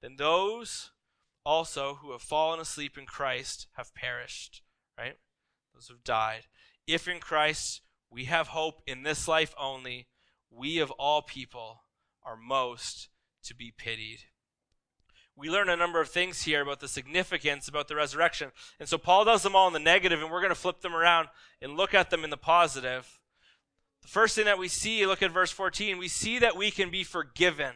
Then 0.00 0.16
those 0.16 0.92
also 1.44 1.98
who 2.00 2.12
have 2.12 2.22
fallen 2.22 2.60
asleep 2.60 2.96
in 2.96 3.04
Christ 3.04 3.66
have 3.72 3.94
perished, 3.94 4.62
right? 4.96 5.16
Those 5.74 5.88
who 5.88 5.94
have 5.94 6.04
died. 6.04 6.46
If 6.86 7.08
in 7.08 7.18
Christ 7.18 7.82
we 8.10 8.24
have 8.24 8.48
hope 8.48 8.80
in 8.86 9.02
this 9.02 9.26
life 9.28 9.54
only, 9.58 10.06
we 10.50 10.78
of 10.78 10.90
all 10.92 11.20
people 11.20 11.82
are 12.24 12.36
most 12.36 13.08
to 13.42 13.54
be 13.54 13.72
pitied. 13.76 14.20
We 15.36 15.50
learn 15.50 15.68
a 15.68 15.76
number 15.76 16.00
of 16.00 16.08
things 16.08 16.42
here 16.42 16.62
about 16.62 16.78
the 16.78 16.86
significance 16.86 17.66
about 17.66 17.88
the 17.88 17.96
resurrection. 17.96 18.52
And 18.78 18.88
so 18.88 18.98
Paul 18.98 19.24
does 19.24 19.42
them 19.42 19.56
all 19.56 19.66
in 19.66 19.72
the 19.72 19.80
negative, 19.80 20.22
and 20.22 20.30
we're 20.30 20.40
going 20.40 20.50
to 20.50 20.54
flip 20.54 20.80
them 20.80 20.94
around 20.94 21.28
and 21.60 21.76
look 21.76 21.92
at 21.92 22.10
them 22.10 22.22
in 22.22 22.30
the 22.30 22.36
positive. 22.36 23.18
The 24.02 24.08
first 24.08 24.36
thing 24.36 24.44
that 24.44 24.58
we 24.58 24.68
see, 24.68 25.04
look 25.06 25.22
at 25.22 25.32
verse 25.32 25.50
14, 25.50 25.98
we 25.98 26.08
see 26.08 26.38
that 26.38 26.56
we 26.56 26.70
can 26.70 26.90
be 26.90 27.02
forgiven. 27.02 27.72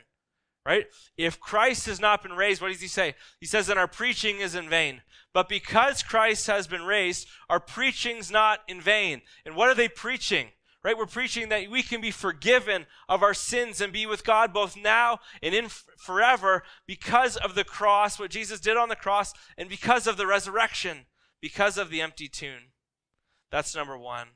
Right? 0.66 0.86
If 1.16 1.40
Christ 1.40 1.86
has 1.86 1.98
not 1.98 2.22
been 2.22 2.34
raised, 2.34 2.60
what 2.60 2.68
does 2.68 2.80
he 2.80 2.88
say? 2.88 3.14
He 3.40 3.46
says 3.46 3.66
that 3.68 3.78
our 3.78 3.88
preaching 3.88 4.40
is 4.40 4.54
in 4.54 4.68
vain. 4.68 5.02
But 5.32 5.48
because 5.48 6.02
Christ 6.02 6.46
has 6.46 6.66
been 6.66 6.82
raised, 6.82 7.26
our 7.48 7.60
preaching's 7.60 8.30
not 8.30 8.60
in 8.68 8.80
vain. 8.80 9.22
And 9.46 9.56
what 9.56 9.68
are 9.68 9.74
they 9.74 9.88
preaching? 9.88 10.48
right? 10.84 10.96
We're 10.96 11.06
preaching 11.06 11.48
that 11.48 11.70
we 11.70 11.82
can 11.82 12.00
be 12.00 12.10
forgiven 12.10 12.86
of 13.08 13.22
our 13.22 13.34
sins 13.34 13.80
and 13.80 13.92
be 13.92 14.06
with 14.06 14.24
God 14.24 14.52
both 14.52 14.76
now 14.76 15.18
and 15.42 15.54
in 15.54 15.68
forever 15.68 16.62
because 16.86 17.36
of 17.36 17.54
the 17.54 17.64
cross, 17.64 18.18
what 18.18 18.30
Jesus 18.30 18.60
did 18.60 18.76
on 18.76 18.88
the 18.88 18.96
cross, 18.96 19.34
and 19.56 19.68
because 19.68 20.06
of 20.06 20.16
the 20.16 20.26
resurrection, 20.26 21.06
because 21.40 21.78
of 21.78 21.90
the 21.90 22.00
empty 22.00 22.28
tomb. 22.28 22.72
That's 23.50 23.74
number 23.74 23.98
one. 23.98 24.28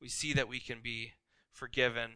We 0.00 0.08
see 0.08 0.32
that 0.32 0.48
we 0.48 0.60
can 0.60 0.80
be 0.82 1.12
forgiven. 1.52 2.14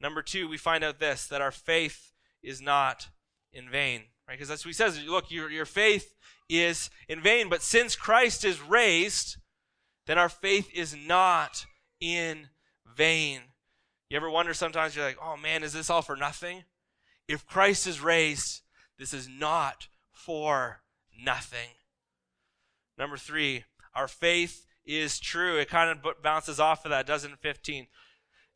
Number 0.00 0.22
two, 0.22 0.48
we 0.48 0.56
find 0.56 0.82
out 0.82 0.98
this 0.98 1.26
that 1.26 1.42
our 1.42 1.52
faith 1.52 2.12
is 2.42 2.60
not 2.60 3.08
in 3.52 3.68
vain, 3.68 4.02
right? 4.26 4.34
Because 4.34 4.48
that's 4.48 4.64
what 4.64 4.70
he 4.70 4.74
says. 4.74 5.00
Look, 5.04 5.30
your, 5.30 5.50
your 5.50 5.66
faith 5.66 6.14
is 6.48 6.90
in 7.08 7.22
vain, 7.22 7.48
but 7.48 7.62
since 7.62 7.96
Christ 7.96 8.44
is 8.44 8.60
raised, 8.60 9.36
then 10.06 10.18
our 10.18 10.28
faith 10.28 10.70
is 10.74 10.94
not 10.94 11.66
in 12.00 12.48
vain. 12.96 13.40
You 14.08 14.16
ever 14.16 14.30
wonder 14.30 14.54
sometimes, 14.54 14.96
you're 14.96 15.04
like, 15.04 15.18
oh 15.22 15.36
man, 15.36 15.62
is 15.62 15.72
this 15.72 15.90
all 15.90 16.02
for 16.02 16.16
nothing? 16.16 16.64
If 17.28 17.46
Christ 17.46 17.86
is 17.86 18.00
raised, 18.00 18.62
this 18.98 19.12
is 19.12 19.28
not 19.28 19.88
for 20.12 20.80
nothing. 21.22 21.68
Number 22.96 23.16
three, 23.16 23.64
our 23.94 24.08
faith 24.08 24.66
is 24.84 25.20
true. 25.20 25.58
It 25.58 25.68
kind 25.68 25.90
of 25.90 26.22
bounces 26.22 26.58
off 26.58 26.84
of 26.84 26.90
that, 26.90 27.06
doesn't 27.06 27.32
it? 27.32 27.38
15. 27.40 27.86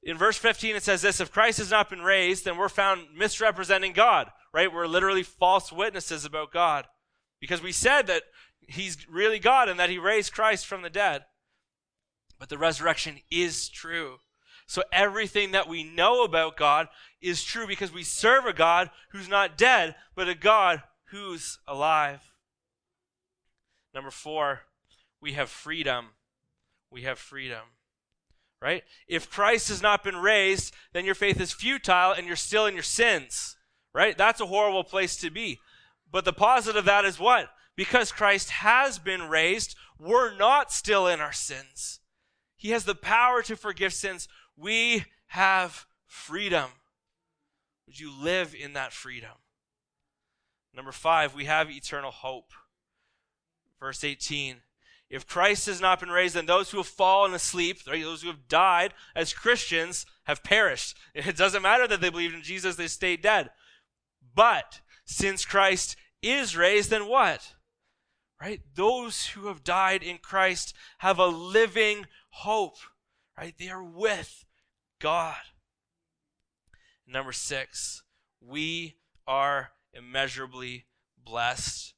In 0.03 0.19
verse 0.19 0.37
15, 0.37 0.77
it 0.77 0.83
says 0.83 1.03
this 1.03 1.21
If 1.21 1.33
Christ 1.33 1.59
has 1.59 1.71
not 1.71 1.91
been 1.91 2.03
raised, 2.03 2.45
then 2.45 2.57
we're 2.57 2.69
found 2.69 3.07
misrepresenting 3.17 3.93
God, 3.93 4.31
right? 4.53 4.73
We're 4.73 4.87
literally 4.87 5.23
false 5.23 5.73
witnesses 5.73 6.25
about 6.25 6.53
God 6.53 6.87
because 7.41 7.63
we 7.63 7.73
said 7.73 8.07
that 8.09 8.25
he's 8.67 9.09
really 9.09 9.39
God 9.39 9.69
and 9.69 9.79
that 9.79 9.91
he 9.91 9.99
raised 9.99 10.33
Christ 10.33 10.67
from 10.67 10.83
the 10.83 10.91
dead. 10.91 11.25
But 12.39 12.49
the 12.49 12.59
resurrection 12.59 13.21
is 13.31 13.69
true. 13.69 14.17
So 14.67 14.83
everything 14.93 15.53
that 15.53 15.69
we 15.69 15.85
know 15.85 16.25
about 16.25 16.57
God 16.57 16.89
is 17.21 17.45
true 17.45 17.67
because 17.67 17.93
we 17.93 18.03
serve 18.03 18.47
a 18.47 18.53
God 18.53 18.91
who's 19.11 19.29
not 19.29 19.59
dead, 19.59 19.95
but 20.15 20.29
a 20.29 20.35
God 20.35 20.83
who's 21.11 21.59
alive. 21.69 22.33
Number 23.95 24.11
four, 24.11 24.63
we 25.21 25.35
have 25.35 25.51
freedom. 25.51 26.07
We 26.91 27.03
have 27.03 27.19
freedom. 27.19 27.61
Right? 28.63 28.85
If 29.09 29.29
Christ 29.29 29.69
has 29.71 29.83
not 29.83 30.05
been 30.05 30.17
raised, 30.17 30.73
then 30.93 31.05
your 31.05 31.17
faith 31.17 31.41
is 31.41 31.53
futile 31.53 32.13
and 32.13 32.29
you're 32.29 32.37
still 32.37 32.67
in 32.67 32.75
your 32.75 32.85
sins. 32.85 33.57
Right? 33.93 34.17
That's 34.17 34.41
a 34.41 34.47
horrible 34.47 34.85
place 34.85 35.17
to 35.17 35.31
be. 35.31 35.59
But 36.11 36.25
the 36.25 36.33
positive 36.33 36.79
of 36.79 36.85
that 36.85 37.05
is 37.05 37.19
what? 37.19 37.49
Because 37.75 38.13
Christ 38.13 38.51
has 38.51 38.99
been 38.99 39.29
raised, 39.29 39.75
we're 39.99 40.37
not 40.37 40.71
still 40.71 41.09
in 41.09 41.21
our 41.21 41.33
sins. 41.33 42.01
He 42.57 42.71
has 42.71 42.85
the 42.85 42.95
power 42.95 43.43
to 43.43 43.57
forgive 43.57 43.93
sins 43.93 44.29
we 44.57 45.07
have 45.29 45.87
freedom. 46.07 46.71
Would 47.87 47.99
you 47.99 48.13
live 48.13 48.55
in 48.55 48.75
that 48.75 48.93
freedom? 48.93 49.31
Number 50.75 50.93
five, 50.93 51.35
we 51.35 51.47
have 51.47 51.71
eternal 51.71 52.11
hope. 52.11 52.53
Verse 53.81 54.05
18. 54.05 54.59
If 55.13 55.27
Christ 55.27 55.67
has 55.67 55.79
not 55.79 56.01
been 56.01 56.09
raised, 56.09 56.35
then 56.35 56.47
those 56.47 56.71
who 56.71 56.79
have 56.79 56.87
fallen 56.87 57.35
asleep, 57.35 57.85
those 57.85 58.23
who 58.23 58.29
have 58.29 58.49
died 58.49 58.95
as 59.15 59.35
Christians, 59.35 60.07
have 60.25 60.43
perished. 60.43 60.97
It 61.15 61.37
doesn't 61.37 61.61
matter 61.61 61.87
that 61.87 62.01
they 62.01 62.09
believed 62.09 62.35
in 62.35 62.43
Jesus, 62.43 62.77
they 62.77 62.89
stayed 62.89 63.21
dead. 63.21 63.51
But 64.35 64.81
since 65.05 65.45
Christ 65.45 65.97
is 66.23 66.57
raised, 66.57 66.89
then 66.89 67.09
what? 67.09 67.53
Right? 68.41 68.63
Those 68.75 69.27
who 69.27 69.49
have 69.49 69.63
died 69.63 70.03
in 70.03 70.17
Christ 70.17 70.75
have 70.99 71.19
a 71.19 71.27
living 71.27 72.07
hope. 72.31 72.79
Right? 73.37 73.55
They 73.59 73.69
are 73.69 73.85
with 73.85 74.47
God. 74.99 75.37
Number 77.07 77.33
six, 77.33 78.03
we 78.41 78.97
are 79.27 79.73
immeasurably 79.93 80.87
blessed. 81.23 81.93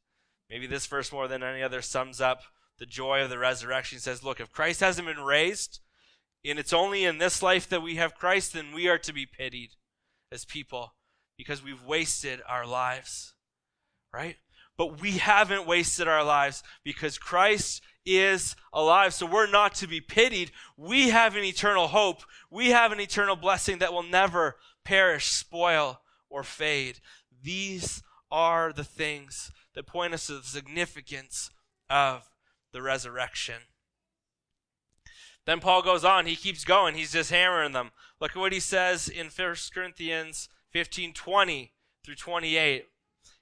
Maybe 0.51 0.67
this 0.67 0.87
verse 0.87 1.13
more 1.13 1.29
than 1.29 1.45
any 1.45 1.63
other 1.63 1.81
sums 1.81 2.21
up 2.21 2.43
the 2.79 2.87
joy 2.87 3.23
of 3.23 3.31
the 3.31 3.39
resurrection. 3.39 3.97
He 3.97 4.01
says, 4.01 4.23
Look, 4.23 4.41
if 4.41 4.53
Christ 4.53 4.81
hasn't 4.81 5.07
been 5.07 5.21
raised, 5.21 5.81
and 6.45 6.59
it's 6.59 6.73
only 6.73 7.05
in 7.05 7.19
this 7.19 7.43
life 7.43 7.69
that 7.69 7.83
we 7.83 7.97
have 7.97 8.15
Christ, 8.15 8.53
then 8.53 8.73
we 8.75 8.89
are 8.89 8.99
to 8.99 9.13
be 9.13 9.27
pitied 9.27 9.71
as 10.31 10.45
people 10.45 10.95
because 11.37 11.63
we've 11.65 11.85
wasted 11.85 12.41
our 12.49 12.67
lives. 12.67 13.35
Right? 14.13 14.37
But 14.77 15.01
we 15.01 15.13
haven't 15.13 15.67
wasted 15.67 16.09
our 16.09 16.25
lives 16.25 16.63
because 16.85 17.19
Christ 17.19 17.83
is 18.05 18.57
alive. 18.73 19.15
So 19.15 19.27
we're 19.27 19.51
not 19.51 19.75
to 19.77 19.87
be 19.87 20.01
pitied. 20.01 20.51
We 20.77 21.11
have 21.11 21.37
an 21.37 21.45
eternal 21.45 21.89
hope. 21.89 22.23
We 22.51 22.71
have 22.71 22.93
an 22.93 23.01
eternal 23.01 23.37
blessing 23.37 23.79
that 23.79 23.93
will 23.93 24.03
never 24.03 24.57
perish, 24.85 25.27
spoil, 25.27 26.01
or 26.29 26.43
fade. 26.43 27.01
These 27.43 28.03
are 28.31 28.73
the 28.73 28.85
things 28.85 29.53
that 29.75 29.87
point 29.87 30.15
us 30.15 30.27
to 30.27 30.35
the 30.35 30.43
significance 30.43 31.51
of 31.89 32.29
the 32.75 32.83
resurrection. 32.83 33.63
Then 35.47 35.61
Paul 35.61 35.81
goes 35.81 36.05
on, 36.05 36.27
he 36.27 36.37
keeps 36.37 36.65
going, 36.65 36.95
he's 36.95 37.13
just 37.13 37.31
hammering 37.31 37.73
them. 37.73 37.93
Look 38.21 38.33
at 38.33 38.39
what 38.39 38.53
he 38.53 38.61
says 38.61 39.09
in 39.09 39.29
1 39.29 39.57
Corinthians 39.73 40.49
15 40.71 41.15
20 41.15 41.73
through 42.05 42.15
28. 42.17 42.77
It 42.77 42.89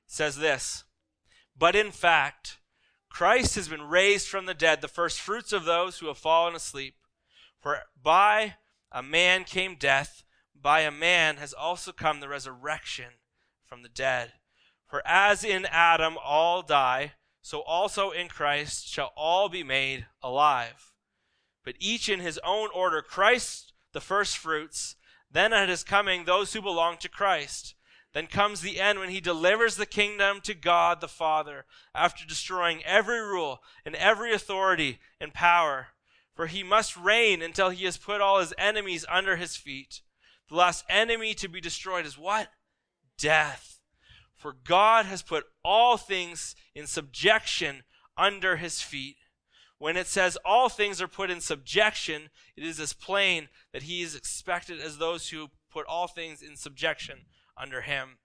says 0.07 0.37
this 0.37 0.85
But 1.57 1.75
in 1.75 1.91
fact, 1.91 2.59
Christ 3.09 3.55
has 3.55 3.69
been 3.69 3.83
raised 3.83 4.29
from 4.29 4.47
the 4.47 4.55
dead, 4.55 4.81
the 4.81 4.89
first 4.89 5.21
fruits 5.21 5.53
of 5.53 5.65
those 5.65 5.99
who 5.99 6.09
have 6.09 6.19
fallen 6.19 6.55
asleep. 6.55 6.95
For 7.59 7.79
by 8.01 8.57
a 8.91 9.03
man 9.03 9.45
came 9.45 9.77
death, 9.77 10.25
by 10.55 10.81
a 10.81 10.91
man 10.91 11.39
has 11.39 11.55
also 11.55 11.93
come 11.93 12.21
the 12.21 12.29
resurrection 12.29 13.15
from 13.65 13.83
the 13.83 13.89
dead. 13.89 14.33
For 14.87 15.03
as 15.07 15.43
in 15.43 15.65
Adam 15.67 16.19
all 16.23 16.63
die, 16.63 17.13
so 17.43 17.61
also 17.63 18.11
in 18.11 18.29
Christ 18.29 18.89
shall 18.89 19.13
all 19.17 19.49
be 19.49 19.63
made 19.63 20.07
alive. 20.23 20.93
But 21.65 21.75
each 21.79 22.09
in 22.09 22.21
his 22.21 22.41
own 22.45 22.69
order 22.75 23.03
Christ 23.03 23.73
the 23.93 24.01
firstfruits, 24.01 24.97
then 25.31 25.53
at 25.53 25.69
his 25.69 25.85
coming 25.85 26.25
those 26.25 26.53
who 26.53 26.63
belong 26.63 26.97
to 26.99 27.09
Christ. 27.09 27.75
Then 28.13 28.27
comes 28.27 28.61
the 28.61 28.79
end 28.79 28.99
when 28.99 29.09
he 29.09 29.21
delivers 29.21 29.77
the 29.77 29.87
kingdom 29.87 30.41
to 30.43 30.53
God 30.53 31.01
the 31.01 31.09
Father 31.09 31.65
after 31.95 32.27
destroying 32.27 32.85
every 32.85 33.21
rule 33.21 33.63
and 33.87 33.95
every 33.95 34.35
authority 34.35 34.99
and 35.19 35.33
power. 35.33 35.89
For 36.35 36.47
he 36.47 36.63
must 36.63 36.97
reign 36.97 37.41
until 37.41 37.71
he 37.71 37.85
has 37.87 37.97
put 37.97 38.21
all 38.21 38.41
his 38.41 38.55
enemies 38.59 39.07
under 39.09 39.37
his 39.37 39.57
feet. 39.57 40.03
The 40.49 40.57
last 40.57 40.85
enemy 40.89 41.33
to 41.35 41.49
be 41.49 41.61
destroyed 41.61 42.05
is 42.05 42.19
what? 42.19 42.49
Death. 43.17 43.81
For 44.43 44.57
God 44.65 45.07
has 45.07 45.23
put 45.23 45.45
all 45.65 45.97
things 45.97 46.57
in 46.75 46.89
subjection 46.89 47.85
under 48.17 48.57
his 48.57 48.83
feet. 48.83 49.19
When 49.79 49.97
it 49.97 50.09
says 50.09 50.37
all 50.45 50.69
things 50.69 51.01
are 51.01 51.07
put 51.07 51.31
in 51.31 51.41
subjection, 51.41 52.29
it 52.57 52.65
is 52.65 52.81
as 52.81 52.93
plain 52.93 53.51
that 53.73 53.85
he 53.85 54.03
is 54.03 54.17
expected 54.17 54.81
as 54.81 54.99
those 54.99 55.29
who 55.29 55.51
put 55.71 55.87
all 55.87 56.09
things 56.09 56.43
in 56.43 56.57
subjection 56.57 57.27
under 57.57 57.83
him. 57.83 58.19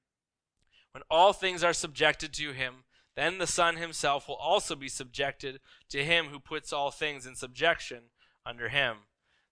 When 0.91 1.03
all 1.11 1.33
things 1.33 1.63
are 1.63 1.71
subjected 1.71 2.33
to 2.33 2.51
him, 2.51 2.85
then 3.15 3.37
the 3.37 3.45
Son 3.45 3.75
himself 3.75 4.27
will 4.27 4.37
also 4.37 4.75
be 4.75 4.89
subjected 4.89 5.59
to 5.89 6.03
him 6.03 6.29
who 6.29 6.39
puts 6.39 6.73
all 6.73 6.89
things 6.89 7.27
in 7.27 7.35
subjection 7.35 8.05
under 8.43 8.69
him, 8.69 8.97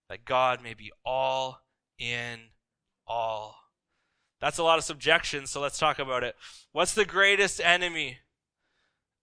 that 0.10 0.26
God 0.26 0.64
may 0.64 0.74
be 0.74 0.92
all 1.06 1.62
in 2.00 2.40
all. 3.06 3.65
That's 4.42 4.58
a 4.58 4.64
lot 4.64 4.78
of 4.78 4.84
subjection, 4.84 5.48
so 5.48 5.62
let's 5.62 5.80
talk 5.80 6.00
about 6.00 6.24
it. 6.24 6.36
What's 6.72 6.94
the 6.94 7.06
greatest 7.06 7.62
enemy 7.62 8.20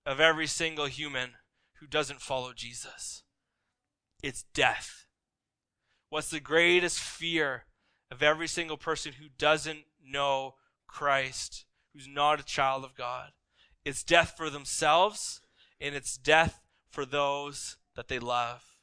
of 0.06 0.20
every 0.20 0.46
single 0.46 0.86
human 0.86 1.32
who 1.80 1.86
doesn't 1.86 2.22
follow 2.22 2.52
Jesus? 2.52 3.22
It's 4.22 4.44
death. 4.54 5.06
What's 6.08 6.30
the 6.30 6.40
greatest 6.40 6.98
fear 6.98 7.64
of 8.10 8.22
every 8.22 8.48
single 8.48 8.76
person 8.76 9.14
who 9.14 9.26
doesn't 9.38 9.84
know 10.04 10.54
Christ, 10.86 11.64
who's 11.92 12.08
not 12.08 12.40
a 12.40 12.44
child 12.44 12.84
of 12.84 12.94
God? 12.94 13.30
It's 13.84 14.02
death 14.02 14.34
for 14.36 14.48
themselves, 14.48 15.40
and 15.80 15.94
it's 15.94 16.16
death 16.16 16.60
for 16.90 17.04
those 17.04 17.76
that 17.96 18.08
they 18.08 18.18
love. 18.18 18.76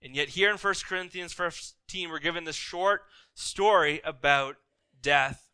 And 0.00 0.16
yet, 0.16 0.30
here 0.30 0.50
in 0.50 0.56
1 0.56 0.74
Corinthians 0.88 1.32
15, 1.32 2.10
we're 2.10 2.18
given 2.18 2.44
this 2.44 2.56
short 2.56 3.02
story 3.34 4.00
about 4.04 4.56
death. 5.02 5.48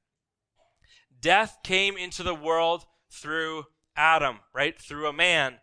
Death 1.21 1.59
came 1.65 1.97
into 1.97 2.23
the 2.23 2.35
world 2.35 2.85
through 3.11 3.65
Adam, 3.97 4.41
right? 4.55 4.81
Through 4.81 5.09
a 5.09 5.13
man. 5.13 5.59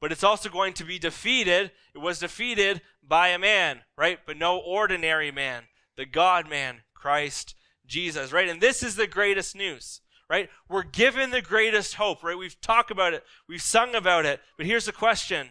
But 0.00 0.12
it's 0.12 0.22
also 0.22 0.48
going 0.48 0.74
to 0.74 0.84
be 0.84 0.98
defeated. 0.98 1.72
It 1.94 1.98
was 1.98 2.20
defeated 2.20 2.82
by 3.02 3.28
a 3.28 3.38
man, 3.38 3.80
right? 3.96 4.18
But 4.26 4.36
no 4.36 4.58
ordinary 4.58 5.30
man, 5.30 5.64
the 5.96 6.06
God 6.06 6.48
man, 6.48 6.82
Christ 6.94 7.54
Jesus, 7.86 8.32
right? 8.32 8.48
And 8.48 8.60
this 8.60 8.82
is 8.82 8.96
the 8.96 9.06
greatest 9.06 9.56
news, 9.56 10.00
right? 10.28 10.48
We're 10.68 10.84
given 10.84 11.30
the 11.30 11.42
greatest 11.42 11.94
hope, 11.94 12.22
right? 12.22 12.38
We've 12.38 12.60
talked 12.60 12.90
about 12.90 13.14
it, 13.14 13.24
we've 13.48 13.62
sung 13.62 13.94
about 13.94 14.26
it. 14.26 14.40
But 14.56 14.66
here's 14.66 14.86
the 14.86 14.92
question 14.92 15.50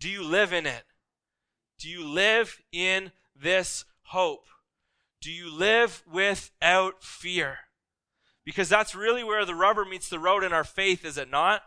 Do 0.00 0.08
you 0.08 0.22
live 0.22 0.52
in 0.52 0.66
it? 0.66 0.84
Do 1.78 1.88
you 1.88 2.06
live 2.06 2.58
in 2.72 3.12
this 3.36 3.84
hope? 4.02 4.46
Do 5.20 5.32
you 5.32 5.52
live 5.52 6.02
without 6.10 7.02
fear? 7.02 7.58
Because 8.44 8.68
that's 8.68 8.94
really 8.94 9.24
where 9.24 9.44
the 9.44 9.54
rubber 9.54 9.84
meets 9.84 10.08
the 10.08 10.18
road 10.18 10.44
in 10.44 10.52
our 10.52 10.64
faith, 10.64 11.04
is 11.04 11.18
it 11.18 11.30
not? 11.30 11.62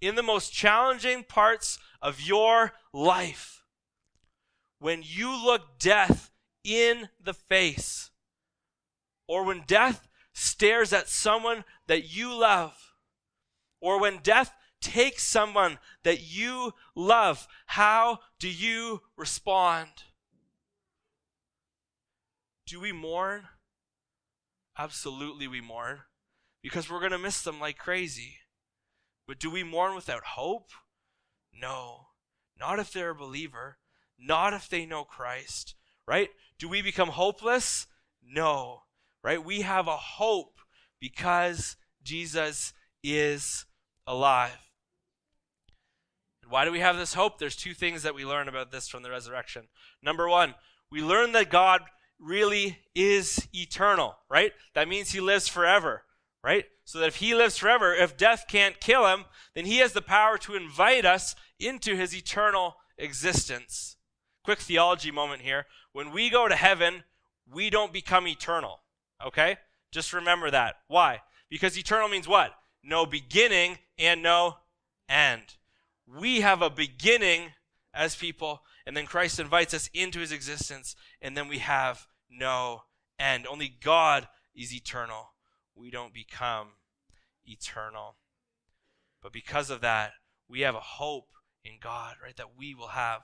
In 0.00 0.16
the 0.16 0.22
most 0.22 0.52
challenging 0.52 1.24
parts 1.24 1.78
of 2.00 2.20
your 2.20 2.72
life, 2.92 3.64
when 4.80 5.02
you 5.04 5.30
look 5.30 5.78
death 5.78 6.30
in 6.64 7.08
the 7.22 7.34
face, 7.34 8.10
or 9.28 9.44
when 9.44 9.62
death 9.66 10.08
stares 10.32 10.92
at 10.92 11.08
someone 11.08 11.64
that 11.86 12.14
you 12.14 12.34
love, 12.34 12.94
or 13.80 14.00
when 14.00 14.18
death 14.22 14.52
takes 14.80 15.22
someone 15.22 15.78
that 16.02 16.20
you 16.20 16.72
love, 16.96 17.46
how 17.66 18.18
do 18.40 18.48
you 18.48 19.02
respond? 19.16 19.88
Do 22.72 22.80
we 22.80 22.90
mourn? 22.90 23.48
Absolutely, 24.78 25.46
we 25.46 25.60
mourn 25.60 25.98
because 26.62 26.88
we're 26.88 27.00
going 27.00 27.12
to 27.12 27.18
miss 27.18 27.42
them 27.42 27.60
like 27.60 27.76
crazy. 27.76 28.38
But 29.28 29.38
do 29.38 29.50
we 29.50 29.62
mourn 29.62 29.94
without 29.94 30.24
hope? 30.24 30.70
No. 31.52 32.06
Not 32.58 32.78
if 32.78 32.90
they're 32.90 33.10
a 33.10 33.14
believer, 33.14 33.76
not 34.18 34.54
if 34.54 34.70
they 34.70 34.86
know 34.86 35.04
Christ, 35.04 35.74
right? 36.08 36.30
Do 36.58 36.66
we 36.66 36.80
become 36.80 37.10
hopeless? 37.10 37.88
No, 38.26 38.84
right? 39.22 39.44
We 39.44 39.60
have 39.60 39.86
a 39.86 39.98
hope 39.98 40.58
because 40.98 41.76
Jesus 42.02 42.72
is 43.04 43.66
alive. 44.06 44.70
And 46.42 46.50
why 46.50 46.64
do 46.64 46.72
we 46.72 46.80
have 46.80 46.96
this 46.96 47.12
hope? 47.12 47.38
There's 47.38 47.54
two 47.54 47.74
things 47.74 48.02
that 48.02 48.14
we 48.14 48.24
learn 48.24 48.48
about 48.48 48.72
this 48.72 48.88
from 48.88 49.02
the 49.02 49.10
resurrection. 49.10 49.68
Number 50.02 50.26
one, 50.26 50.54
we 50.90 51.02
learn 51.02 51.32
that 51.32 51.50
God 51.50 51.82
really 52.22 52.78
is 52.94 53.48
eternal, 53.52 54.16
right? 54.30 54.52
That 54.74 54.88
means 54.88 55.10
he 55.10 55.20
lives 55.20 55.48
forever, 55.48 56.04
right? 56.42 56.64
So 56.84 56.98
that 57.00 57.08
if 57.08 57.16
he 57.16 57.34
lives 57.34 57.58
forever, 57.58 57.94
if 57.94 58.16
death 58.16 58.44
can't 58.48 58.80
kill 58.80 59.06
him, 59.06 59.24
then 59.54 59.66
he 59.66 59.78
has 59.78 59.92
the 59.92 60.02
power 60.02 60.38
to 60.38 60.54
invite 60.54 61.04
us 61.04 61.34
into 61.58 61.96
his 61.96 62.14
eternal 62.14 62.76
existence. 62.98 63.96
Quick 64.44 64.60
theology 64.60 65.10
moment 65.10 65.42
here. 65.42 65.66
When 65.92 66.10
we 66.10 66.30
go 66.30 66.48
to 66.48 66.56
heaven, 66.56 67.04
we 67.52 67.70
don't 67.70 67.92
become 67.92 68.26
eternal, 68.26 68.80
okay? 69.24 69.56
Just 69.90 70.12
remember 70.12 70.50
that. 70.50 70.76
Why? 70.88 71.20
Because 71.50 71.76
eternal 71.76 72.08
means 72.08 72.26
what? 72.26 72.52
No 72.82 73.06
beginning 73.06 73.78
and 73.98 74.22
no 74.22 74.56
end. 75.08 75.56
We 76.06 76.40
have 76.40 76.62
a 76.62 76.70
beginning 76.70 77.52
as 77.94 78.16
people, 78.16 78.62
and 78.86 78.96
then 78.96 79.06
Christ 79.06 79.38
invites 79.38 79.74
us 79.74 79.90
into 79.92 80.20
his 80.20 80.32
existence, 80.32 80.96
and 81.20 81.36
then 81.36 81.46
we 81.46 81.58
have 81.58 82.06
no 82.32 82.82
end. 83.18 83.46
Only 83.46 83.68
God 83.68 84.28
is 84.54 84.74
eternal. 84.74 85.34
We 85.74 85.90
don't 85.90 86.14
become 86.14 86.72
eternal. 87.44 88.16
But 89.22 89.32
because 89.32 89.70
of 89.70 89.80
that, 89.80 90.12
we 90.48 90.60
have 90.60 90.74
a 90.74 90.80
hope 90.80 91.28
in 91.64 91.74
God, 91.80 92.16
right? 92.22 92.36
That 92.36 92.56
we 92.56 92.74
will 92.74 92.88
have 92.88 93.22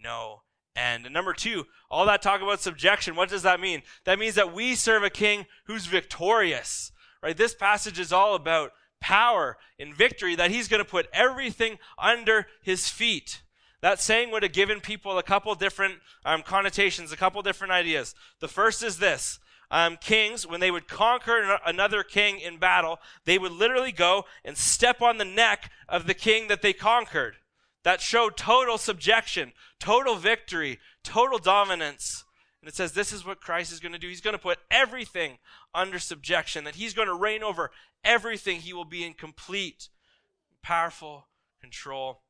no 0.00 0.42
end. 0.76 1.04
And 1.04 1.12
number 1.12 1.32
two, 1.32 1.66
all 1.90 2.06
that 2.06 2.22
talk 2.22 2.40
about 2.40 2.60
subjection, 2.60 3.16
what 3.16 3.28
does 3.28 3.42
that 3.42 3.60
mean? 3.60 3.82
That 4.04 4.18
means 4.18 4.36
that 4.36 4.54
we 4.54 4.74
serve 4.74 5.02
a 5.02 5.10
king 5.10 5.46
who's 5.66 5.86
victorious, 5.86 6.92
right? 7.22 7.36
This 7.36 7.54
passage 7.54 7.98
is 7.98 8.12
all 8.12 8.34
about 8.34 8.70
power 9.00 9.56
and 9.78 9.94
victory, 9.94 10.36
that 10.36 10.50
he's 10.50 10.68
going 10.68 10.82
to 10.82 10.88
put 10.88 11.08
everything 11.12 11.78
under 11.98 12.46
his 12.62 12.88
feet. 12.88 13.42
That 13.80 14.00
saying 14.00 14.30
would 14.30 14.42
have 14.42 14.52
given 14.52 14.80
people 14.80 15.18
a 15.18 15.22
couple 15.22 15.54
different 15.54 16.00
um, 16.24 16.42
connotations, 16.42 17.12
a 17.12 17.16
couple 17.16 17.40
different 17.42 17.72
ideas. 17.72 18.14
The 18.40 18.48
first 18.48 18.82
is 18.82 18.98
this 18.98 19.38
um, 19.70 19.96
kings, 19.96 20.46
when 20.46 20.60
they 20.60 20.70
would 20.70 20.88
conquer 20.88 21.58
another 21.64 22.02
king 22.02 22.40
in 22.40 22.58
battle, 22.58 22.98
they 23.24 23.38
would 23.38 23.52
literally 23.52 23.92
go 23.92 24.24
and 24.44 24.56
step 24.56 25.00
on 25.00 25.18
the 25.18 25.24
neck 25.24 25.70
of 25.88 26.06
the 26.06 26.14
king 26.14 26.48
that 26.48 26.60
they 26.60 26.72
conquered. 26.72 27.36
That 27.84 28.00
showed 28.00 28.36
total 28.36 28.78
subjection, 28.78 29.52
total 29.78 30.16
victory, 30.16 30.78
total 31.04 31.38
dominance. 31.38 32.24
And 32.60 32.68
it 32.68 32.74
says 32.74 32.92
this 32.92 33.12
is 33.12 33.24
what 33.24 33.40
Christ 33.40 33.72
is 33.72 33.80
going 33.80 33.92
to 33.92 33.98
do. 33.98 34.08
He's 34.08 34.20
going 34.20 34.36
to 34.36 34.42
put 34.42 34.58
everything 34.70 35.38
under 35.74 35.98
subjection, 35.98 36.64
that 36.64 36.74
he's 36.74 36.92
going 36.92 37.08
to 37.08 37.14
reign 37.14 37.42
over 37.42 37.70
everything. 38.04 38.60
He 38.60 38.74
will 38.74 38.84
be 38.84 39.04
in 39.04 39.14
complete, 39.14 39.88
powerful 40.62 41.28
control. 41.60 42.22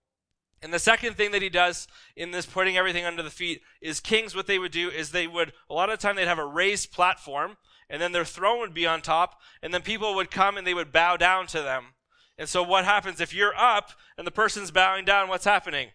And 0.62 0.74
the 0.74 0.78
second 0.78 1.16
thing 1.16 1.30
that 1.30 1.42
he 1.42 1.48
does 1.48 1.88
in 2.16 2.32
this 2.32 2.44
putting 2.44 2.76
everything 2.76 3.04
under 3.04 3.22
the 3.22 3.30
feet 3.30 3.62
is 3.80 3.98
kings, 3.98 4.34
what 4.34 4.46
they 4.46 4.58
would 4.58 4.72
do 4.72 4.90
is 4.90 5.10
they 5.10 5.26
would, 5.26 5.52
a 5.70 5.74
lot 5.74 5.88
of 5.88 5.98
the 5.98 6.02
time, 6.02 6.16
they'd 6.16 6.28
have 6.28 6.38
a 6.38 6.44
raised 6.44 6.92
platform, 6.92 7.56
and 7.88 8.00
then 8.00 8.12
their 8.12 8.26
throne 8.26 8.60
would 8.60 8.74
be 8.74 8.86
on 8.86 9.00
top, 9.00 9.40
and 9.62 9.72
then 9.72 9.80
people 9.82 10.14
would 10.14 10.30
come 10.30 10.58
and 10.58 10.66
they 10.66 10.74
would 10.74 10.92
bow 10.92 11.16
down 11.16 11.46
to 11.48 11.62
them. 11.62 11.94
And 12.36 12.48
so 12.48 12.62
what 12.62 12.84
happens 12.84 13.20
if 13.20 13.34
you're 13.34 13.56
up 13.56 13.90
and 14.16 14.26
the 14.26 14.30
person's 14.30 14.70
bowing 14.70 15.04
down, 15.04 15.28
what's 15.28 15.44
happening? 15.44 15.88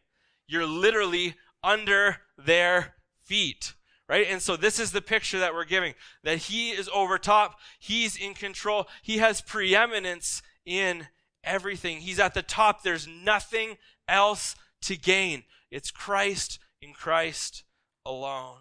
You're 0.48 0.68
literally 0.68 1.36
under 1.64 2.18
their 2.38 2.96
feet. 3.24 3.74
Right? 4.08 4.28
And 4.30 4.40
so 4.40 4.56
this 4.56 4.80
is 4.80 4.92
the 4.92 5.02
picture 5.02 5.40
that 5.40 5.56
we're 5.56 5.66
giving 5.66 5.96
that 6.24 6.38
he 6.38 6.70
is 6.70 6.88
over 6.94 7.18
top, 7.18 7.60
he's 7.80 8.16
in 8.16 8.36
control, 8.36 8.88
he 9.02 9.18
has 9.18 9.42
preeminence 9.42 10.44
in 10.64 11.08
everything. 11.44 12.00
He's 12.00 12.20
at 12.20 12.34
the 12.34 12.42
top. 12.42 12.84
There's 12.84 13.08
nothing 13.08 13.78
else 14.08 14.56
to 14.82 14.98
gain. 14.98 15.44
It's 15.72 15.92
Christ 15.92 16.60
in 16.82 16.94
Christ 16.94 17.64
alone. 18.06 18.60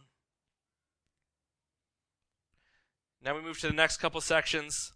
Now 3.23 3.35
we 3.35 3.41
move 3.41 3.59
to 3.61 3.69
the 3.69 3.73
next 3.73 3.99
couple 3.99 4.21
sections. 4.21 4.93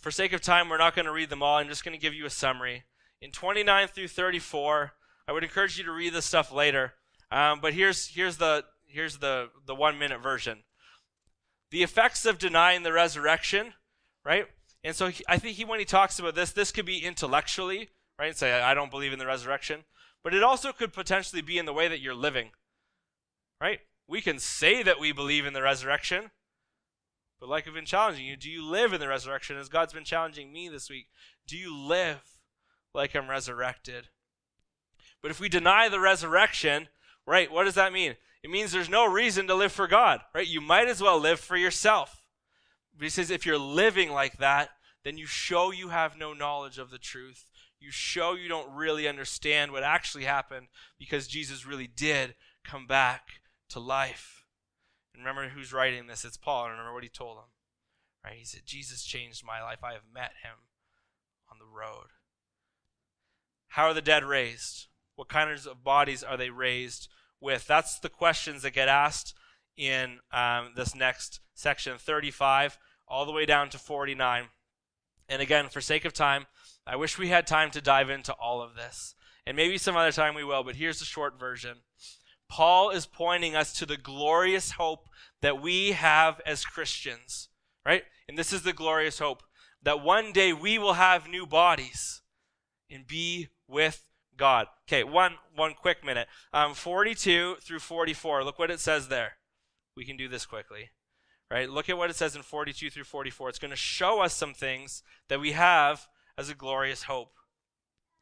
For 0.00 0.10
sake 0.10 0.32
of 0.32 0.40
time, 0.40 0.68
we're 0.68 0.78
not 0.78 0.94
going 0.94 1.06
to 1.06 1.12
read 1.12 1.30
them 1.30 1.42
all. 1.42 1.56
I'm 1.56 1.68
just 1.68 1.84
going 1.84 1.96
to 1.96 2.00
give 2.00 2.14
you 2.14 2.26
a 2.26 2.30
summary. 2.30 2.84
in 3.20 3.30
29 3.30 3.88
through 3.88 4.08
34. 4.08 4.92
I 5.28 5.32
would 5.32 5.42
encourage 5.42 5.78
you 5.78 5.84
to 5.84 5.92
read 5.92 6.12
this 6.12 6.26
stuff 6.26 6.52
later. 6.52 6.94
Um, 7.30 7.60
but 7.60 7.74
here's 7.74 8.08
here's 8.08 8.36
the 8.36 8.64
here's 8.86 9.18
the 9.18 9.50
the 9.66 9.74
one 9.74 9.98
minute 9.98 10.22
version. 10.22 10.62
The 11.70 11.82
effects 11.82 12.24
of 12.24 12.38
denying 12.38 12.82
the 12.84 12.92
resurrection, 12.92 13.74
right? 14.24 14.46
And 14.84 14.94
so 14.94 15.08
he, 15.08 15.24
I 15.28 15.38
think 15.38 15.56
he 15.56 15.64
when 15.64 15.80
he 15.80 15.84
talks 15.84 16.18
about 16.18 16.36
this, 16.36 16.52
this 16.52 16.70
could 16.70 16.86
be 16.86 17.04
intellectually, 17.04 17.88
right? 18.18 18.36
Say 18.36 18.52
I 18.52 18.74
don't 18.74 18.90
believe 18.90 19.12
in 19.12 19.18
the 19.18 19.26
resurrection, 19.26 19.84
but 20.22 20.34
it 20.34 20.42
also 20.42 20.72
could 20.72 20.92
potentially 20.92 21.42
be 21.42 21.58
in 21.58 21.66
the 21.66 21.72
way 21.72 21.88
that 21.88 22.00
you're 22.00 22.14
living, 22.14 22.50
right? 23.60 23.80
We 24.08 24.20
can 24.20 24.38
say 24.38 24.82
that 24.82 25.00
we 25.00 25.12
believe 25.12 25.46
in 25.46 25.52
the 25.52 25.62
resurrection, 25.62 26.30
but 27.40 27.48
like 27.48 27.66
I've 27.66 27.74
been 27.74 27.84
challenging 27.84 28.26
you, 28.26 28.36
do 28.36 28.50
you 28.50 28.64
live 28.64 28.92
in 28.92 29.00
the 29.00 29.08
resurrection? 29.08 29.56
As 29.56 29.68
God's 29.68 29.92
been 29.92 30.04
challenging 30.04 30.52
me 30.52 30.68
this 30.68 30.88
week, 30.88 31.08
do 31.46 31.56
you 31.56 31.76
live 31.76 32.22
like 32.94 33.14
I'm 33.14 33.28
resurrected? 33.28 34.08
But 35.22 35.30
if 35.30 35.40
we 35.40 35.48
deny 35.48 35.88
the 35.88 36.00
resurrection, 36.00 36.88
right, 37.26 37.50
what 37.50 37.64
does 37.64 37.74
that 37.74 37.92
mean? 37.92 38.16
It 38.42 38.50
means 38.50 38.70
there's 38.70 38.88
no 38.88 39.10
reason 39.10 39.46
to 39.48 39.54
live 39.54 39.72
for 39.72 39.86
God, 39.86 40.20
right? 40.34 40.46
You 40.46 40.60
might 40.60 40.88
as 40.88 41.02
well 41.02 41.18
live 41.18 41.40
for 41.40 41.56
yourself. 41.56 42.22
But 42.96 43.04
he 43.04 43.10
says 43.10 43.30
if 43.30 43.44
you're 43.44 43.58
living 43.58 44.10
like 44.10 44.38
that, 44.38 44.70
then 45.04 45.18
you 45.18 45.26
show 45.26 45.72
you 45.72 45.88
have 45.88 46.16
no 46.16 46.32
knowledge 46.32 46.78
of 46.78 46.90
the 46.90 46.98
truth. 46.98 47.44
You 47.78 47.90
show 47.90 48.34
you 48.34 48.48
don't 48.48 48.74
really 48.74 49.06
understand 49.06 49.72
what 49.72 49.82
actually 49.82 50.24
happened 50.24 50.68
because 50.98 51.26
Jesus 51.26 51.66
really 51.66 51.86
did 51.86 52.34
come 52.64 52.86
back 52.86 53.40
to 53.70 53.80
life. 53.80 54.44
And 55.14 55.22
remember 55.22 55.48
who's 55.48 55.72
writing 55.72 56.06
this? 56.06 56.24
It's 56.24 56.36
Paul. 56.36 56.64
And 56.64 56.72
remember 56.72 56.94
what 56.94 57.02
he 57.02 57.08
told 57.08 57.38
him. 57.38 57.44
Right? 58.24 58.38
He 58.38 58.44
said, 58.44 58.62
Jesus 58.64 59.04
changed 59.04 59.44
my 59.44 59.62
life. 59.62 59.84
I 59.84 59.92
have 59.92 60.02
met 60.12 60.32
him 60.42 60.56
on 61.50 61.58
the 61.58 61.64
road. 61.64 62.08
How 63.68 63.86
are 63.86 63.94
the 63.94 64.02
dead 64.02 64.24
raised? 64.24 64.86
What 65.14 65.28
kinds 65.28 65.66
of 65.66 65.84
bodies 65.84 66.22
are 66.22 66.36
they 66.36 66.50
raised 66.50 67.08
with? 67.40 67.66
That's 67.66 67.98
the 67.98 68.08
questions 68.08 68.62
that 68.62 68.72
get 68.72 68.88
asked 68.88 69.34
in 69.76 70.18
um, 70.32 70.72
this 70.76 70.94
next 70.94 71.40
section 71.54 71.98
35 71.98 72.78
all 73.08 73.24
the 73.24 73.32
way 73.32 73.46
down 73.46 73.68
to 73.70 73.78
49. 73.78 74.46
And 75.28 75.42
again, 75.42 75.68
for 75.68 75.80
sake 75.80 76.04
of 76.04 76.12
time, 76.12 76.46
I 76.86 76.96
wish 76.96 77.18
we 77.18 77.28
had 77.28 77.46
time 77.46 77.70
to 77.72 77.80
dive 77.80 78.10
into 78.10 78.32
all 78.34 78.62
of 78.62 78.74
this. 78.74 79.14
And 79.46 79.56
maybe 79.56 79.78
some 79.78 79.96
other 79.96 80.12
time 80.12 80.34
we 80.34 80.44
will, 80.44 80.64
but 80.64 80.76
here's 80.76 80.98
the 80.98 81.04
short 81.04 81.38
version. 81.38 81.78
Paul 82.48 82.90
is 82.90 83.06
pointing 83.06 83.56
us 83.56 83.72
to 83.74 83.86
the 83.86 83.96
glorious 83.96 84.72
hope 84.72 85.08
that 85.42 85.60
we 85.60 85.92
have 85.92 86.40
as 86.46 86.64
Christians, 86.64 87.48
right? 87.84 88.04
And 88.28 88.38
this 88.38 88.52
is 88.52 88.62
the 88.62 88.72
glorious 88.72 89.18
hope 89.18 89.42
that 89.82 90.02
one 90.02 90.32
day 90.32 90.52
we 90.52 90.78
will 90.78 90.94
have 90.94 91.28
new 91.28 91.46
bodies 91.46 92.22
and 92.90 93.06
be 93.06 93.48
with 93.68 94.04
God. 94.36 94.66
Okay, 94.88 95.04
one 95.04 95.34
one 95.54 95.74
quick 95.74 96.04
minute. 96.04 96.28
Um, 96.52 96.74
42 96.74 97.56
through 97.60 97.78
44. 97.78 98.44
Look 98.44 98.58
what 98.58 98.70
it 98.70 98.80
says 98.80 99.08
there. 99.08 99.34
We 99.96 100.04
can 100.04 100.16
do 100.16 100.28
this 100.28 100.46
quickly. 100.46 100.90
Right? 101.50 101.70
Look 101.70 101.88
at 101.88 101.96
what 101.96 102.10
it 102.10 102.16
says 102.16 102.34
in 102.34 102.42
42 102.42 102.90
through 102.90 103.04
44. 103.04 103.48
It's 103.48 103.58
going 103.58 103.70
to 103.70 103.76
show 103.76 104.20
us 104.20 104.34
some 104.34 104.52
things 104.52 105.04
that 105.28 105.40
we 105.40 105.52
have 105.52 106.08
as 106.38 106.48
a 106.48 106.54
glorious 106.54 107.04
hope. 107.04 107.32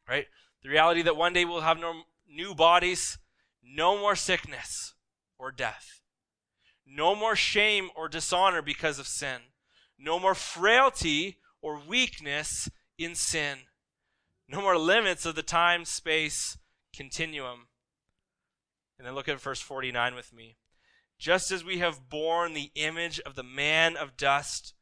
Right? 0.08 0.26
The 0.62 0.68
reality 0.68 1.02
that 1.02 1.16
one 1.16 1.32
day 1.32 1.44
we'll 1.44 1.60
have 1.60 1.78
no 1.78 2.02
new 2.28 2.54
bodies 2.54 3.18
no 3.64 3.98
more 3.98 4.14
sickness 4.14 4.94
or 5.38 5.50
death. 5.50 6.00
No 6.86 7.14
more 7.14 7.34
shame 7.34 7.88
or 7.96 8.08
dishonor 8.08 8.60
because 8.60 8.98
of 8.98 9.08
sin. 9.08 9.40
No 9.98 10.18
more 10.18 10.34
frailty 10.34 11.38
or 11.62 11.78
weakness 11.78 12.68
in 12.98 13.14
sin. 13.14 13.60
No 14.48 14.60
more 14.60 14.76
limits 14.76 15.24
of 15.24 15.34
the 15.34 15.42
time 15.42 15.84
space 15.86 16.58
continuum. 16.94 17.68
And 18.98 19.06
then 19.06 19.14
look 19.14 19.28
at 19.28 19.40
verse 19.40 19.60
49 19.60 20.14
with 20.14 20.32
me. 20.32 20.58
Just 21.18 21.50
as 21.50 21.64
we 21.64 21.78
have 21.78 22.10
borne 22.10 22.52
the 22.52 22.70
image 22.74 23.18
of 23.20 23.34
the 23.34 23.42
man 23.42 23.96
of 23.96 24.16
dust, 24.16 24.74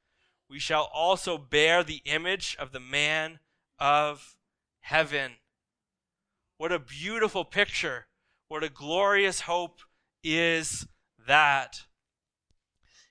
we 0.52 0.58
shall 0.58 0.90
also 0.92 1.38
bear 1.38 1.82
the 1.82 2.02
image 2.04 2.56
of 2.60 2.72
the 2.72 2.78
man 2.78 3.38
of 3.78 4.36
heaven. 4.80 5.32
What 6.58 6.70
a 6.70 6.78
beautiful 6.78 7.44
picture 7.44 8.06
what 8.52 8.62
a 8.62 8.68
glorious 8.68 9.40
hope 9.40 9.80
is 10.22 10.86
that. 11.26 11.84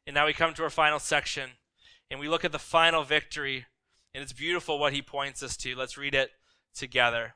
And 0.06 0.14
now 0.14 0.28
we 0.28 0.34
come 0.34 0.54
to 0.54 0.62
our 0.62 0.70
final 0.70 1.00
section 1.00 1.50
and 2.12 2.20
we 2.20 2.30
look 2.30 2.46
at 2.46 2.52
the 2.52 2.60
final 2.60 3.04
victory. 3.04 3.66
And 4.14 4.22
it's 4.22 4.34
beautiful 4.34 4.78
what 4.78 4.94
he 4.94 5.02
points 5.02 5.42
us 5.42 5.58
to. 5.58 5.76
Let's 5.76 5.98
read 5.98 6.14
it 6.14 6.30
together. 6.76 7.34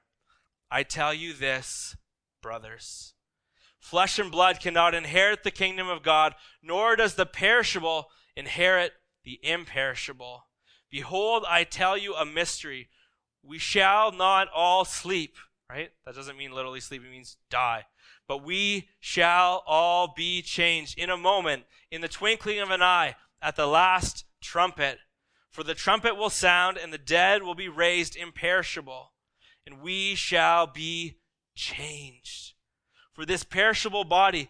I 0.69 0.83
tell 0.83 1.15
you 1.15 1.33
this, 1.33 1.97
brothers. 2.43 3.15
Flesh 3.79 4.19
and 4.19 4.31
blood 4.31 4.59
cannot 4.59 4.93
inherit 4.93 5.43
the 5.43 5.49
kingdom 5.49 5.89
of 5.89 6.03
God, 6.03 6.35
nor 6.61 6.95
does 6.95 7.15
the 7.15 7.25
perishable 7.25 8.11
inherit 8.35 8.93
the 9.25 9.39
imperishable. 9.43 10.45
Behold, 10.89 11.43
I 11.47 11.63
tell 11.63 11.97
you 11.97 12.13
a 12.13 12.25
mystery. 12.25 12.89
We 13.43 13.57
shall 13.57 14.11
not 14.11 14.47
all 14.55 14.85
sleep, 14.85 15.35
right? 15.69 15.91
That 16.05 16.15
doesn't 16.15 16.37
mean 16.37 16.51
literally 16.51 16.79
sleep, 16.79 17.03
it 17.03 17.11
means 17.11 17.37
die. 17.49 17.85
But 18.27 18.43
we 18.43 18.89
shall 18.99 19.63
all 19.67 20.13
be 20.15 20.41
changed 20.41 20.97
in 20.97 21.09
a 21.09 21.17
moment, 21.17 21.65
in 21.91 22.01
the 22.01 22.07
twinkling 22.07 22.59
of 22.59 22.71
an 22.71 22.81
eye, 22.81 23.15
at 23.41 23.55
the 23.55 23.67
last 23.67 24.25
trumpet. 24.41 24.99
For 25.51 25.63
the 25.63 25.75
trumpet 25.75 26.15
will 26.15 26.29
sound, 26.29 26.77
and 26.77 26.91
the 26.91 26.97
dead 26.97 27.43
will 27.43 27.55
be 27.55 27.69
raised 27.69 28.15
imperishable, 28.15 29.11
and 29.65 29.81
we 29.81 30.15
shall 30.15 30.67
be 30.67 31.17
changed. 31.55 32.53
For 33.13 33.25
this 33.25 33.43
perishable 33.43 34.03
body 34.03 34.49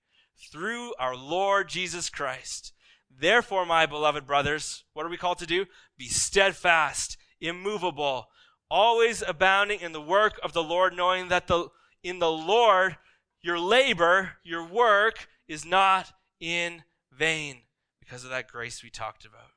through 0.51 0.93
our 0.99 1.15
Lord 1.15 1.69
Jesus 1.69 2.09
Christ. 2.09 2.73
Therefore, 3.09 3.65
my 3.65 3.85
beloved 3.85 4.25
brothers, 4.25 4.83
what 4.93 5.05
are 5.05 5.09
we 5.09 5.17
called 5.17 5.39
to 5.39 5.45
do? 5.45 5.65
Be 5.97 6.07
steadfast, 6.07 7.17
immovable, 7.39 8.27
always 8.69 9.21
abounding 9.25 9.81
in 9.81 9.91
the 9.91 10.01
work 10.01 10.39
of 10.43 10.53
the 10.53 10.63
Lord, 10.63 10.95
knowing 10.95 11.27
that 11.27 11.47
the, 11.47 11.67
in 12.03 12.19
the 12.19 12.31
Lord 12.31 12.97
your 13.41 13.59
labor, 13.59 14.33
your 14.43 14.65
work 14.65 15.27
is 15.47 15.65
not 15.65 16.13
in 16.39 16.83
vain 17.11 17.61
because 17.99 18.23
of 18.23 18.29
that 18.29 18.47
grace 18.47 18.83
we 18.83 18.89
talked 18.89 19.25
about. 19.25 19.51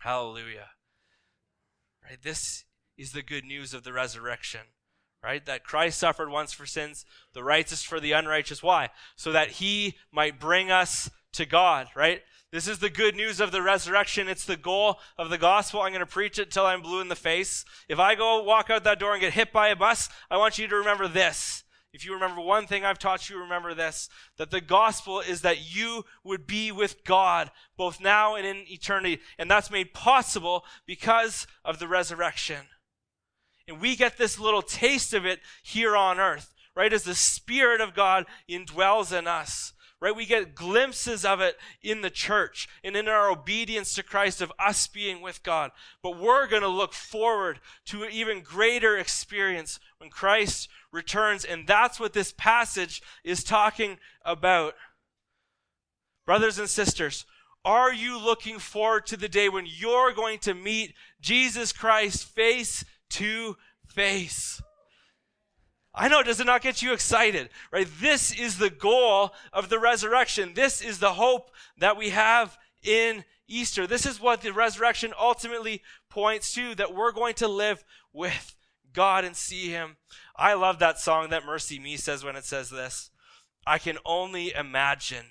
Hallelujah. 0.00 0.70
Right? 2.02 2.22
This 2.22 2.64
is 2.96 3.12
the 3.12 3.22
good 3.22 3.44
news 3.44 3.74
of 3.74 3.84
the 3.84 3.92
resurrection. 3.92 4.60
Right? 5.28 5.44
That 5.44 5.62
Christ 5.62 5.98
suffered 5.98 6.30
once 6.30 6.54
for 6.54 6.64
sins, 6.64 7.04
the 7.34 7.44
righteous 7.44 7.82
for 7.82 8.00
the 8.00 8.12
unrighteous. 8.12 8.62
Why? 8.62 8.88
So 9.14 9.32
that 9.32 9.50
he 9.50 9.98
might 10.10 10.40
bring 10.40 10.70
us 10.70 11.10
to 11.32 11.44
God, 11.44 11.88
right? 11.94 12.22
This 12.50 12.66
is 12.66 12.78
the 12.78 12.88
good 12.88 13.14
news 13.14 13.38
of 13.38 13.52
the 13.52 13.60
resurrection. 13.60 14.26
It's 14.26 14.46
the 14.46 14.56
goal 14.56 14.98
of 15.18 15.28
the 15.28 15.36
gospel. 15.36 15.82
I'm 15.82 15.92
going 15.92 16.00
to 16.00 16.06
preach 16.06 16.38
it 16.38 16.50
till 16.50 16.64
I'm 16.64 16.80
blue 16.80 17.02
in 17.02 17.08
the 17.08 17.14
face. 17.14 17.66
If 17.90 17.98
I 17.98 18.14
go 18.14 18.42
walk 18.42 18.70
out 18.70 18.84
that 18.84 18.98
door 18.98 19.12
and 19.12 19.20
get 19.20 19.34
hit 19.34 19.52
by 19.52 19.68
a 19.68 19.76
bus, 19.76 20.08
I 20.30 20.38
want 20.38 20.56
you 20.56 20.66
to 20.66 20.76
remember 20.76 21.06
this 21.08 21.62
if 21.92 22.04
you 22.04 22.12
remember 22.12 22.40
one 22.40 22.66
thing 22.66 22.84
I've 22.84 22.98
taught 22.98 23.30
you, 23.30 23.38
remember 23.38 23.74
this 23.74 24.08
that 24.36 24.50
the 24.50 24.60
gospel 24.60 25.20
is 25.20 25.40
that 25.42 25.74
you 25.74 26.04
would 26.22 26.46
be 26.46 26.70
with 26.70 27.04
God 27.04 27.50
both 27.76 28.00
now 28.00 28.34
and 28.34 28.46
in 28.46 28.64
eternity. 28.68 29.20
And 29.38 29.50
that's 29.50 29.70
made 29.70 29.94
possible 29.94 30.64
because 30.86 31.46
of 31.64 31.78
the 31.78 31.88
resurrection. 31.88 32.66
And 33.68 33.80
we 33.80 33.94
get 33.94 34.16
this 34.16 34.38
little 34.38 34.62
taste 34.62 35.12
of 35.12 35.26
it 35.26 35.40
here 35.62 35.96
on 35.96 36.18
earth, 36.18 36.54
right? 36.74 36.92
As 36.92 37.04
the 37.04 37.14
Spirit 37.14 37.80
of 37.80 37.94
God 37.94 38.26
indwells 38.48 39.16
in 39.16 39.26
us 39.26 39.72
right? 40.00 40.14
We 40.14 40.26
get 40.26 40.54
glimpses 40.54 41.24
of 41.24 41.40
it 41.40 41.56
in 41.82 42.02
the 42.02 42.10
church 42.10 42.68
and 42.84 42.96
in 42.96 43.08
our 43.08 43.30
obedience 43.30 43.94
to 43.94 44.02
Christ 44.02 44.40
of 44.40 44.52
us 44.58 44.86
being 44.86 45.20
with 45.20 45.42
God. 45.42 45.72
But 46.02 46.18
we're 46.18 46.46
going 46.46 46.62
to 46.62 46.68
look 46.68 46.92
forward 46.92 47.60
to 47.86 48.04
an 48.04 48.12
even 48.12 48.42
greater 48.42 48.96
experience 48.96 49.80
when 49.98 50.10
Christ 50.10 50.68
returns. 50.92 51.44
And 51.44 51.66
that's 51.66 51.98
what 51.98 52.12
this 52.12 52.32
passage 52.32 53.02
is 53.24 53.42
talking 53.42 53.98
about. 54.24 54.74
Brothers 56.24 56.58
and 56.58 56.68
sisters, 56.68 57.24
are 57.64 57.92
you 57.92 58.18
looking 58.18 58.58
forward 58.58 59.06
to 59.06 59.16
the 59.16 59.28
day 59.28 59.48
when 59.48 59.66
you're 59.66 60.12
going 60.12 60.38
to 60.40 60.54
meet 60.54 60.94
Jesus 61.20 61.72
Christ 61.72 62.24
face 62.24 62.84
to 63.10 63.56
face? 63.86 64.62
I 65.94 66.08
know, 66.08 66.22
does 66.22 66.38
it 66.38 66.46
not 66.46 66.62
get 66.62 66.82
you 66.82 66.92
excited? 66.92 67.48
Right? 67.72 67.88
This 68.00 68.32
is 68.32 68.58
the 68.58 68.70
goal 68.70 69.32
of 69.52 69.68
the 69.68 69.78
resurrection. 69.78 70.54
This 70.54 70.80
is 70.80 70.98
the 70.98 71.14
hope 71.14 71.50
that 71.78 71.96
we 71.96 72.10
have 72.10 72.56
in 72.82 73.24
Easter. 73.48 73.86
This 73.86 74.06
is 74.06 74.20
what 74.20 74.42
the 74.42 74.52
resurrection 74.52 75.12
ultimately 75.18 75.82
points 76.08 76.52
to 76.54 76.74
that 76.76 76.94
we're 76.94 77.12
going 77.12 77.34
to 77.34 77.48
live 77.48 77.82
with 78.12 78.54
God 78.92 79.24
and 79.24 79.34
see 79.34 79.70
Him. 79.70 79.96
I 80.36 80.54
love 80.54 80.78
that 80.78 81.00
song 81.00 81.30
that 81.30 81.42
MercyMe 81.42 81.98
says 81.98 82.24
when 82.24 82.36
it 82.36 82.44
says 82.44 82.70
this 82.70 83.10
I 83.66 83.78
can 83.78 83.98
only 84.04 84.52
imagine 84.54 85.26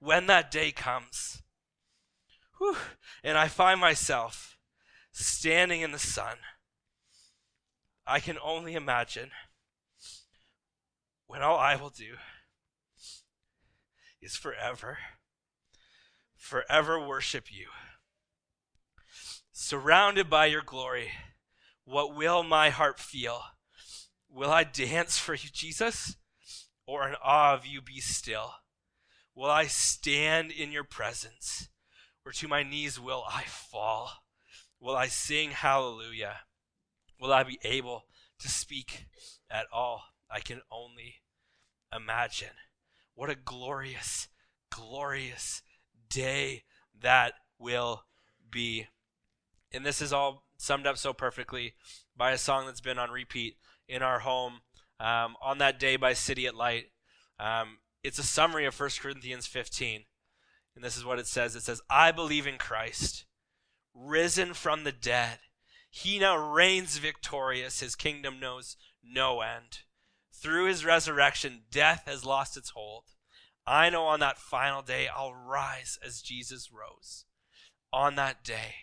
when 0.00 0.26
that 0.26 0.50
day 0.50 0.72
comes. 0.72 1.42
Whew, 2.58 2.76
and 3.22 3.38
I 3.38 3.48
find 3.48 3.80
myself 3.80 4.58
standing 5.12 5.80
in 5.80 5.92
the 5.92 5.98
sun. 5.98 6.38
I 8.06 8.20
can 8.20 8.38
only 8.42 8.74
imagine 8.74 9.30
when 11.26 11.42
all 11.42 11.58
I 11.58 11.76
will 11.76 11.90
do 11.90 12.14
is 14.20 14.36
forever, 14.36 14.98
forever 16.36 16.98
worship 17.00 17.52
you. 17.52 17.68
Surrounded 19.52 20.28
by 20.28 20.46
your 20.46 20.62
glory, 20.62 21.12
what 21.84 22.14
will 22.14 22.42
my 22.42 22.70
heart 22.70 22.98
feel? 22.98 23.42
Will 24.28 24.50
I 24.50 24.64
dance 24.64 25.18
for 25.18 25.34
you, 25.34 25.48
Jesus? 25.52 26.16
Or 26.86 27.08
in 27.08 27.14
awe 27.22 27.54
of 27.54 27.66
you 27.66 27.80
be 27.80 28.00
still? 28.00 28.54
Will 29.34 29.50
I 29.50 29.66
stand 29.66 30.50
in 30.50 30.72
your 30.72 30.84
presence? 30.84 31.68
Or 32.24 32.32
to 32.32 32.48
my 32.48 32.62
knees 32.62 32.98
will 32.98 33.24
I 33.28 33.42
fall? 33.44 34.21
Will 34.82 34.96
I 34.96 35.06
sing 35.06 35.52
hallelujah? 35.52 36.38
Will 37.20 37.32
I 37.32 37.44
be 37.44 37.60
able 37.62 38.06
to 38.40 38.48
speak 38.48 39.06
at 39.48 39.66
all? 39.72 40.02
I 40.28 40.40
can 40.40 40.60
only 40.72 41.22
imagine. 41.94 42.56
What 43.14 43.30
a 43.30 43.36
glorious, 43.36 44.26
glorious 44.70 45.62
day 46.10 46.64
that 47.00 47.34
will 47.60 48.02
be. 48.50 48.88
And 49.70 49.86
this 49.86 50.02
is 50.02 50.12
all 50.12 50.42
summed 50.56 50.88
up 50.88 50.98
so 50.98 51.12
perfectly 51.12 51.74
by 52.16 52.32
a 52.32 52.38
song 52.38 52.66
that's 52.66 52.80
been 52.80 52.98
on 52.98 53.12
repeat 53.12 53.58
in 53.86 54.02
our 54.02 54.18
home 54.18 54.62
um, 54.98 55.36
on 55.40 55.58
that 55.58 55.78
day 55.78 55.94
by 55.94 56.12
CityAlight. 56.12 56.86
Um, 57.38 57.78
it's 58.02 58.18
a 58.18 58.24
summary 58.24 58.64
of 58.64 58.78
1 58.78 58.90
Corinthians 59.00 59.46
15. 59.46 60.06
And 60.74 60.84
this 60.84 60.96
is 60.96 61.04
what 61.04 61.20
it 61.20 61.28
says 61.28 61.54
it 61.54 61.62
says, 61.62 61.80
I 61.88 62.10
believe 62.10 62.48
in 62.48 62.58
Christ, 62.58 63.26
risen 63.94 64.54
from 64.54 64.84
the 64.84 64.92
dead. 64.92 65.38
He 65.90 66.18
now 66.18 66.36
reigns 66.36 66.98
victorious. 66.98 67.80
His 67.80 67.94
kingdom 67.94 68.40
knows 68.40 68.76
no 69.04 69.40
end. 69.40 69.80
Through 70.32 70.66
his 70.66 70.84
resurrection, 70.84 71.62
death 71.70 72.04
has 72.06 72.24
lost 72.24 72.56
its 72.56 72.70
hold. 72.70 73.04
I 73.66 73.90
know 73.90 74.04
on 74.04 74.20
that 74.20 74.38
final 74.38 74.82
day 74.82 75.06
I'll 75.08 75.34
rise 75.34 75.98
as 76.04 76.22
Jesus 76.22 76.70
rose. 76.72 77.26
On 77.92 78.16
that 78.16 78.42
day, 78.42 78.74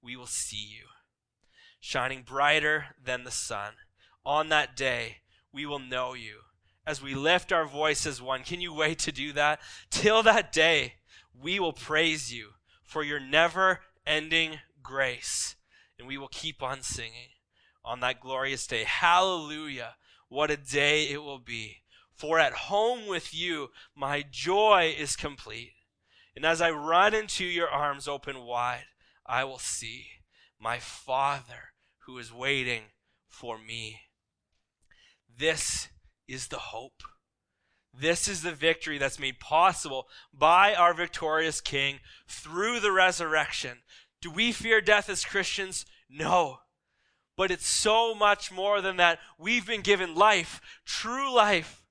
we 0.00 0.16
will 0.16 0.26
see 0.26 0.64
you, 0.64 0.86
shining 1.80 2.22
brighter 2.22 2.86
than 3.02 3.24
the 3.24 3.30
sun. 3.30 3.74
On 4.24 4.48
that 4.48 4.76
day, 4.76 5.18
we 5.52 5.66
will 5.66 5.80
know 5.80 6.14
you 6.14 6.40
as 6.86 7.02
we 7.02 7.14
lift 7.14 7.52
our 7.52 7.66
voice 7.66 8.06
as 8.06 8.22
one. 8.22 8.44
Can 8.44 8.60
you 8.60 8.72
wait 8.72 8.98
to 9.00 9.12
do 9.12 9.32
that? 9.32 9.60
Till 9.90 10.22
that 10.22 10.52
day, 10.52 10.94
we 11.34 11.58
will 11.58 11.72
praise 11.72 12.32
you 12.32 12.50
for 12.82 13.02
your 13.02 13.20
never 13.20 13.80
ending 14.06 14.60
grace, 14.82 15.56
and 15.98 16.06
we 16.06 16.16
will 16.18 16.28
keep 16.28 16.62
on 16.62 16.82
singing 16.82 17.30
on 17.84 18.00
that 18.00 18.20
glorious 18.20 18.66
day. 18.66 18.84
Hallelujah. 18.84 19.96
What 20.28 20.50
a 20.50 20.56
day 20.56 21.04
it 21.04 21.22
will 21.22 21.38
be. 21.38 21.82
For 22.14 22.38
at 22.38 22.52
home 22.52 23.06
with 23.06 23.34
you, 23.34 23.68
my 23.94 24.24
joy 24.28 24.94
is 24.98 25.16
complete. 25.16 25.72
And 26.34 26.44
as 26.44 26.60
I 26.60 26.70
run 26.70 27.14
into 27.14 27.44
your 27.44 27.68
arms 27.68 28.08
open 28.08 28.40
wide, 28.40 28.86
I 29.24 29.44
will 29.44 29.58
see 29.58 30.06
my 30.58 30.78
Father 30.78 31.72
who 32.06 32.18
is 32.18 32.32
waiting 32.32 32.82
for 33.28 33.58
me. 33.58 34.00
This 35.38 35.88
is 36.26 36.48
the 36.48 36.58
hope. 36.58 37.02
This 37.98 38.28
is 38.28 38.42
the 38.42 38.52
victory 38.52 38.98
that's 38.98 39.18
made 39.18 39.40
possible 39.40 40.08
by 40.32 40.74
our 40.74 40.92
victorious 40.92 41.60
King 41.60 42.00
through 42.28 42.80
the 42.80 42.92
resurrection. 42.92 43.78
Do 44.20 44.30
we 44.30 44.52
fear 44.52 44.80
death 44.80 45.08
as 45.08 45.24
Christians? 45.24 45.86
No. 46.10 46.58
But 47.36 47.50
it's 47.50 47.66
so 47.66 48.14
much 48.14 48.52
more 48.52 48.80
than 48.80 48.96
that. 48.96 49.18
We've 49.38 49.66
been 49.66 49.82
given 49.82 50.14
life, 50.14 50.60
true 50.84 51.32
life, 51.34 51.84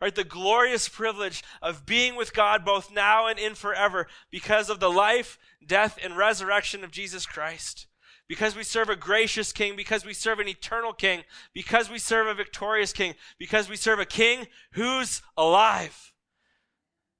right? 0.00 0.14
The 0.14 0.24
glorious 0.24 0.88
privilege 0.88 1.42
of 1.62 1.86
being 1.86 2.16
with 2.16 2.34
God 2.34 2.64
both 2.64 2.92
now 2.92 3.26
and 3.26 3.38
in 3.38 3.54
forever 3.54 4.06
because 4.30 4.70
of 4.70 4.80
the 4.80 4.90
life, 4.90 5.38
death, 5.64 5.98
and 6.02 6.16
resurrection 6.16 6.84
of 6.84 6.90
Jesus 6.90 7.26
Christ 7.26 7.86
because 8.28 8.56
we 8.56 8.62
serve 8.62 8.88
a 8.88 8.96
gracious 8.96 9.52
king, 9.52 9.76
because 9.76 10.04
we 10.04 10.14
serve 10.14 10.38
an 10.40 10.48
eternal 10.48 10.92
king, 10.92 11.24
because 11.52 11.90
we 11.90 11.98
serve 11.98 12.26
a 12.26 12.34
victorious 12.34 12.92
king, 12.92 13.14
because 13.38 13.68
we 13.68 13.76
serve 13.76 13.98
a 13.98 14.06
king 14.06 14.46
who's 14.72 15.22
alive. 15.36 16.12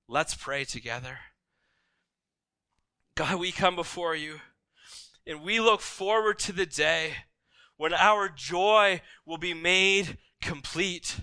Let's 0.09 0.35
pray 0.35 0.65
together. 0.65 1.19
God, 3.17 3.39
we 3.39 3.53
come 3.53 3.77
before 3.77 4.17
you 4.17 4.41
and 5.27 5.43
we 5.43 5.61
look 5.61 5.81
forward 5.81 6.39
to 6.41 6.53
the 6.53 6.67
day 6.67 7.15
when 7.77 7.95
our 7.95 8.29
joy 8.29 9.01
will 9.25 9.39
be 9.39 9.55
made 9.55 10.19
complete. 10.41 11.21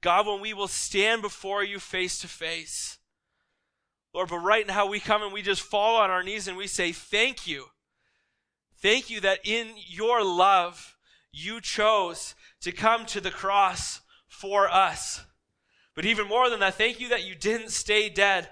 God, 0.00 0.26
when 0.26 0.40
we 0.40 0.54
will 0.54 0.68
stand 0.68 1.20
before 1.20 1.62
you 1.62 1.78
face 1.78 2.18
to 2.20 2.28
face. 2.28 2.98
Lord, 4.14 4.28
but 4.30 4.38
right 4.38 4.66
now 4.66 4.86
we 4.86 4.98
come 4.98 5.22
and 5.22 5.32
we 5.32 5.42
just 5.42 5.62
fall 5.62 5.96
on 5.96 6.10
our 6.10 6.22
knees 6.22 6.48
and 6.48 6.56
we 6.56 6.66
say, 6.66 6.92
Thank 6.92 7.46
you. 7.46 7.66
Thank 8.80 9.10
you 9.10 9.20
that 9.20 9.40
in 9.44 9.68
your 9.76 10.24
love, 10.24 10.96
you 11.32 11.60
chose 11.60 12.34
to 12.62 12.72
come 12.72 13.06
to 13.06 13.20
the 13.20 13.30
cross 13.30 14.00
for 14.26 14.68
us. 14.68 15.24
But 15.94 16.06
even 16.06 16.28
more 16.28 16.48
than 16.48 16.60
that, 16.60 16.74
thank 16.74 17.00
you 17.00 17.08
that 17.10 17.26
you 17.26 17.34
didn't 17.34 17.70
stay 17.70 18.08
dead. 18.08 18.48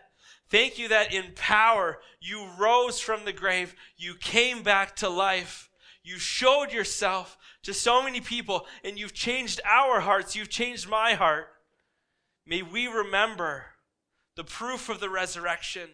Thank 0.50 0.78
you 0.78 0.88
that 0.88 1.12
in 1.12 1.32
power, 1.34 1.98
you 2.20 2.46
rose 2.58 3.00
from 3.00 3.24
the 3.24 3.32
grave. 3.32 3.74
You 3.96 4.14
came 4.14 4.62
back 4.62 4.96
to 4.96 5.08
life. 5.08 5.70
You 6.02 6.18
showed 6.18 6.72
yourself 6.72 7.36
to 7.62 7.74
so 7.74 8.02
many 8.02 8.20
people, 8.20 8.66
and 8.82 8.98
you've 8.98 9.14
changed 9.14 9.60
our 9.64 10.00
hearts. 10.00 10.34
You've 10.34 10.48
changed 10.48 10.88
my 10.88 11.14
heart. 11.14 11.48
May 12.46 12.62
we 12.62 12.86
remember 12.86 13.66
the 14.36 14.44
proof 14.44 14.88
of 14.88 15.00
the 15.00 15.10
resurrection 15.10 15.90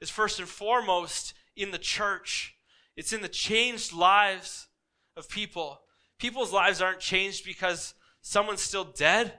is 0.00 0.10
first 0.10 0.38
and 0.38 0.48
foremost 0.48 1.32
in 1.56 1.70
the 1.70 1.78
church. 1.78 2.54
It's 2.96 3.12
in 3.12 3.22
the 3.22 3.28
changed 3.28 3.92
lives 3.92 4.68
of 5.16 5.28
people. 5.28 5.80
People's 6.18 6.52
lives 6.52 6.82
aren't 6.82 7.00
changed 7.00 7.44
because 7.44 7.94
someone's 8.20 8.60
still 8.60 8.84
dead. 8.84 9.38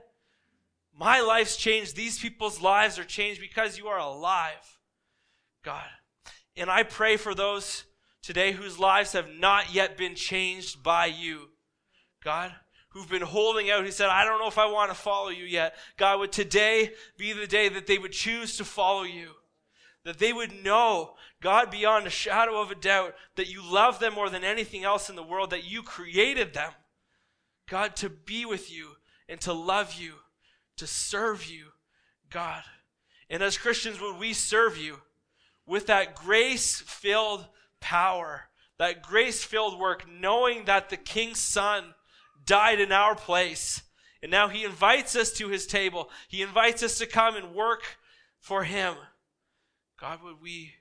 My 0.94 1.20
life's 1.20 1.56
changed. 1.56 1.96
These 1.96 2.18
people's 2.18 2.60
lives 2.60 2.98
are 2.98 3.04
changed 3.04 3.40
because 3.40 3.78
you 3.78 3.88
are 3.88 3.98
alive, 3.98 4.78
God. 5.62 5.86
And 6.56 6.70
I 6.70 6.82
pray 6.82 7.16
for 7.16 7.34
those 7.34 7.84
today 8.22 8.52
whose 8.52 8.78
lives 8.78 9.12
have 9.12 9.28
not 9.30 9.74
yet 9.74 9.96
been 9.96 10.14
changed 10.14 10.82
by 10.82 11.06
you, 11.06 11.48
God, 12.22 12.52
who've 12.90 13.08
been 13.08 13.22
holding 13.22 13.70
out, 13.70 13.84
who 13.84 13.90
said, 13.90 14.08
I 14.08 14.24
don't 14.24 14.38
know 14.38 14.48
if 14.48 14.58
I 14.58 14.66
want 14.66 14.90
to 14.90 14.96
follow 14.96 15.30
you 15.30 15.44
yet. 15.44 15.74
God, 15.96 16.20
would 16.20 16.32
today 16.32 16.92
be 17.16 17.32
the 17.32 17.46
day 17.46 17.68
that 17.70 17.86
they 17.86 17.98
would 17.98 18.12
choose 18.12 18.56
to 18.58 18.64
follow 18.64 19.02
you? 19.02 19.30
That 20.04 20.18
they 20.18 20.32
would 20.32 20.64
know 20.64 21.14
God, 21.42 21.70
beyond 21.70 22.06
a 22.06 22.10
shadow 22.10 22.60
of 22.60 22.70
a 22.70 22.76
doubt, 22.76 23.14
that 23.34 23.50
you 23.50 23.62
love 23.62 23.98
them 23.98 24.14
more 24.14 24.30
than 24.30 24.44
anything 24.44 24.84
else 24.84 25.10
in 25.10 25.16
the 25.16 25.22
world, 25.22 25.50
that 25.50 25.64
you 25.64 25.82
created 25.82 26.54
them, 26.54 26.72
God, 27.68 27.96
to 27.96 28.08
be 28.08 28.44
with 28.44 28.72
you 28.72 28.92
and 29.28 29.40
to 29.42 29.52
love 29.52 29.94
you, 29.94 30.14
to 30.76 30.86
serve 30.86 31.46
you, 31.46 31.66
God. 32.30 32.62
And 33.28 33.42
as 33.42 33.58
Christians, 33.58 34.00
would 34.00 34.18
we 34.18 34.32
serve 34.32 34.78
you 34.78 35.00
with 35.66 35.86
that 35.86 36.14
grace 36.14 36.80
filled 36.80 37.46
power, 37.80 38.42
that 38.78 39.02
grace 39.02 39.42
filled 39.42 39.80
work, 39.80 40.04
knowing 40.08 40.64
that 40.66 40.90
the 40.90 40.96
King's 40.96 41.40
Son 41.40 41.94
died 42.46 42.80
in 42.80 42.92
our 42.92 43.16
place. 43.16 43.82
And 44.22 44.30
now 44.30 44.48
he 44.48 44.64
invites 44.64 45.16
us 45.16 45.32
to 45.32 45.48
his 45.48 45.66
table. 45.66 46.08
He 46.28 46.42
invites 46.42 46.82
us 46.84 46.98
to 46.98 47.06
come 47.06 47.34
and 47.34 47.54
work 47.54 47.82
for 48.38 48.62
him. 48.62 48.94
God, 50.02 50.18
would 50.24 50.42
we 50.42 50.72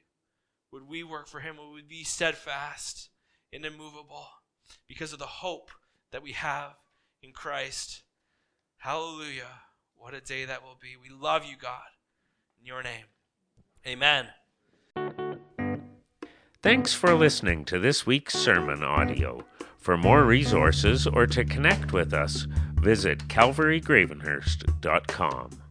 would 0.72 0.90
we 0.90 1.04
work 1.04 1.28
for 1.28 1.42
him? 1.42 1.58
Would 1.58 1.76
we 1.76 1.84
be 1.84 2.04
steadfast 2.04 3.10
and 3.54 3.64
immovable 3.64 4.26
because 4.88 5.14
of 5.14 5.20
the 5.20 5.28
hope 5.28 5.70
that 6.12 6.24
we 6.24 6.32
have 6.32 6.72
in 7.22 7.32
Christ? 7.32 8.02
Hallelujah. 8.78 9.62
What 9.94 10.16
a 10.16 10.22
day 10.22 10.46
that 10.46 10.64
will 10.64 10.80
be. 10.82 10.96
We 11.00 11.10
love 11.16 11.46
you, 11.46 11.56
God. 11.56 11.84
In 12.60 12.66
your 12.66 12.82
name. 12.82 13.06
Amen. 13.86 14.30
Thanks 16.64 16.96
for 16.96 17.14
listening 17.14 17.64
to 17.66 17.78
this 17.78 18.08
week's 18.08 18.34
sermon 18.34 18.82
audio. 18.82 19.46
For 19.78 19.98
more 19.98 20.24
resources 20.24 21.06
or 21.06 21.28
to 21.28 21.46
connect 21.46 21.94
with 21.94 22.12
us, 22.12 22.48
visit 22.74 23.28
calvarygravenhurst.com. 23.28 25.71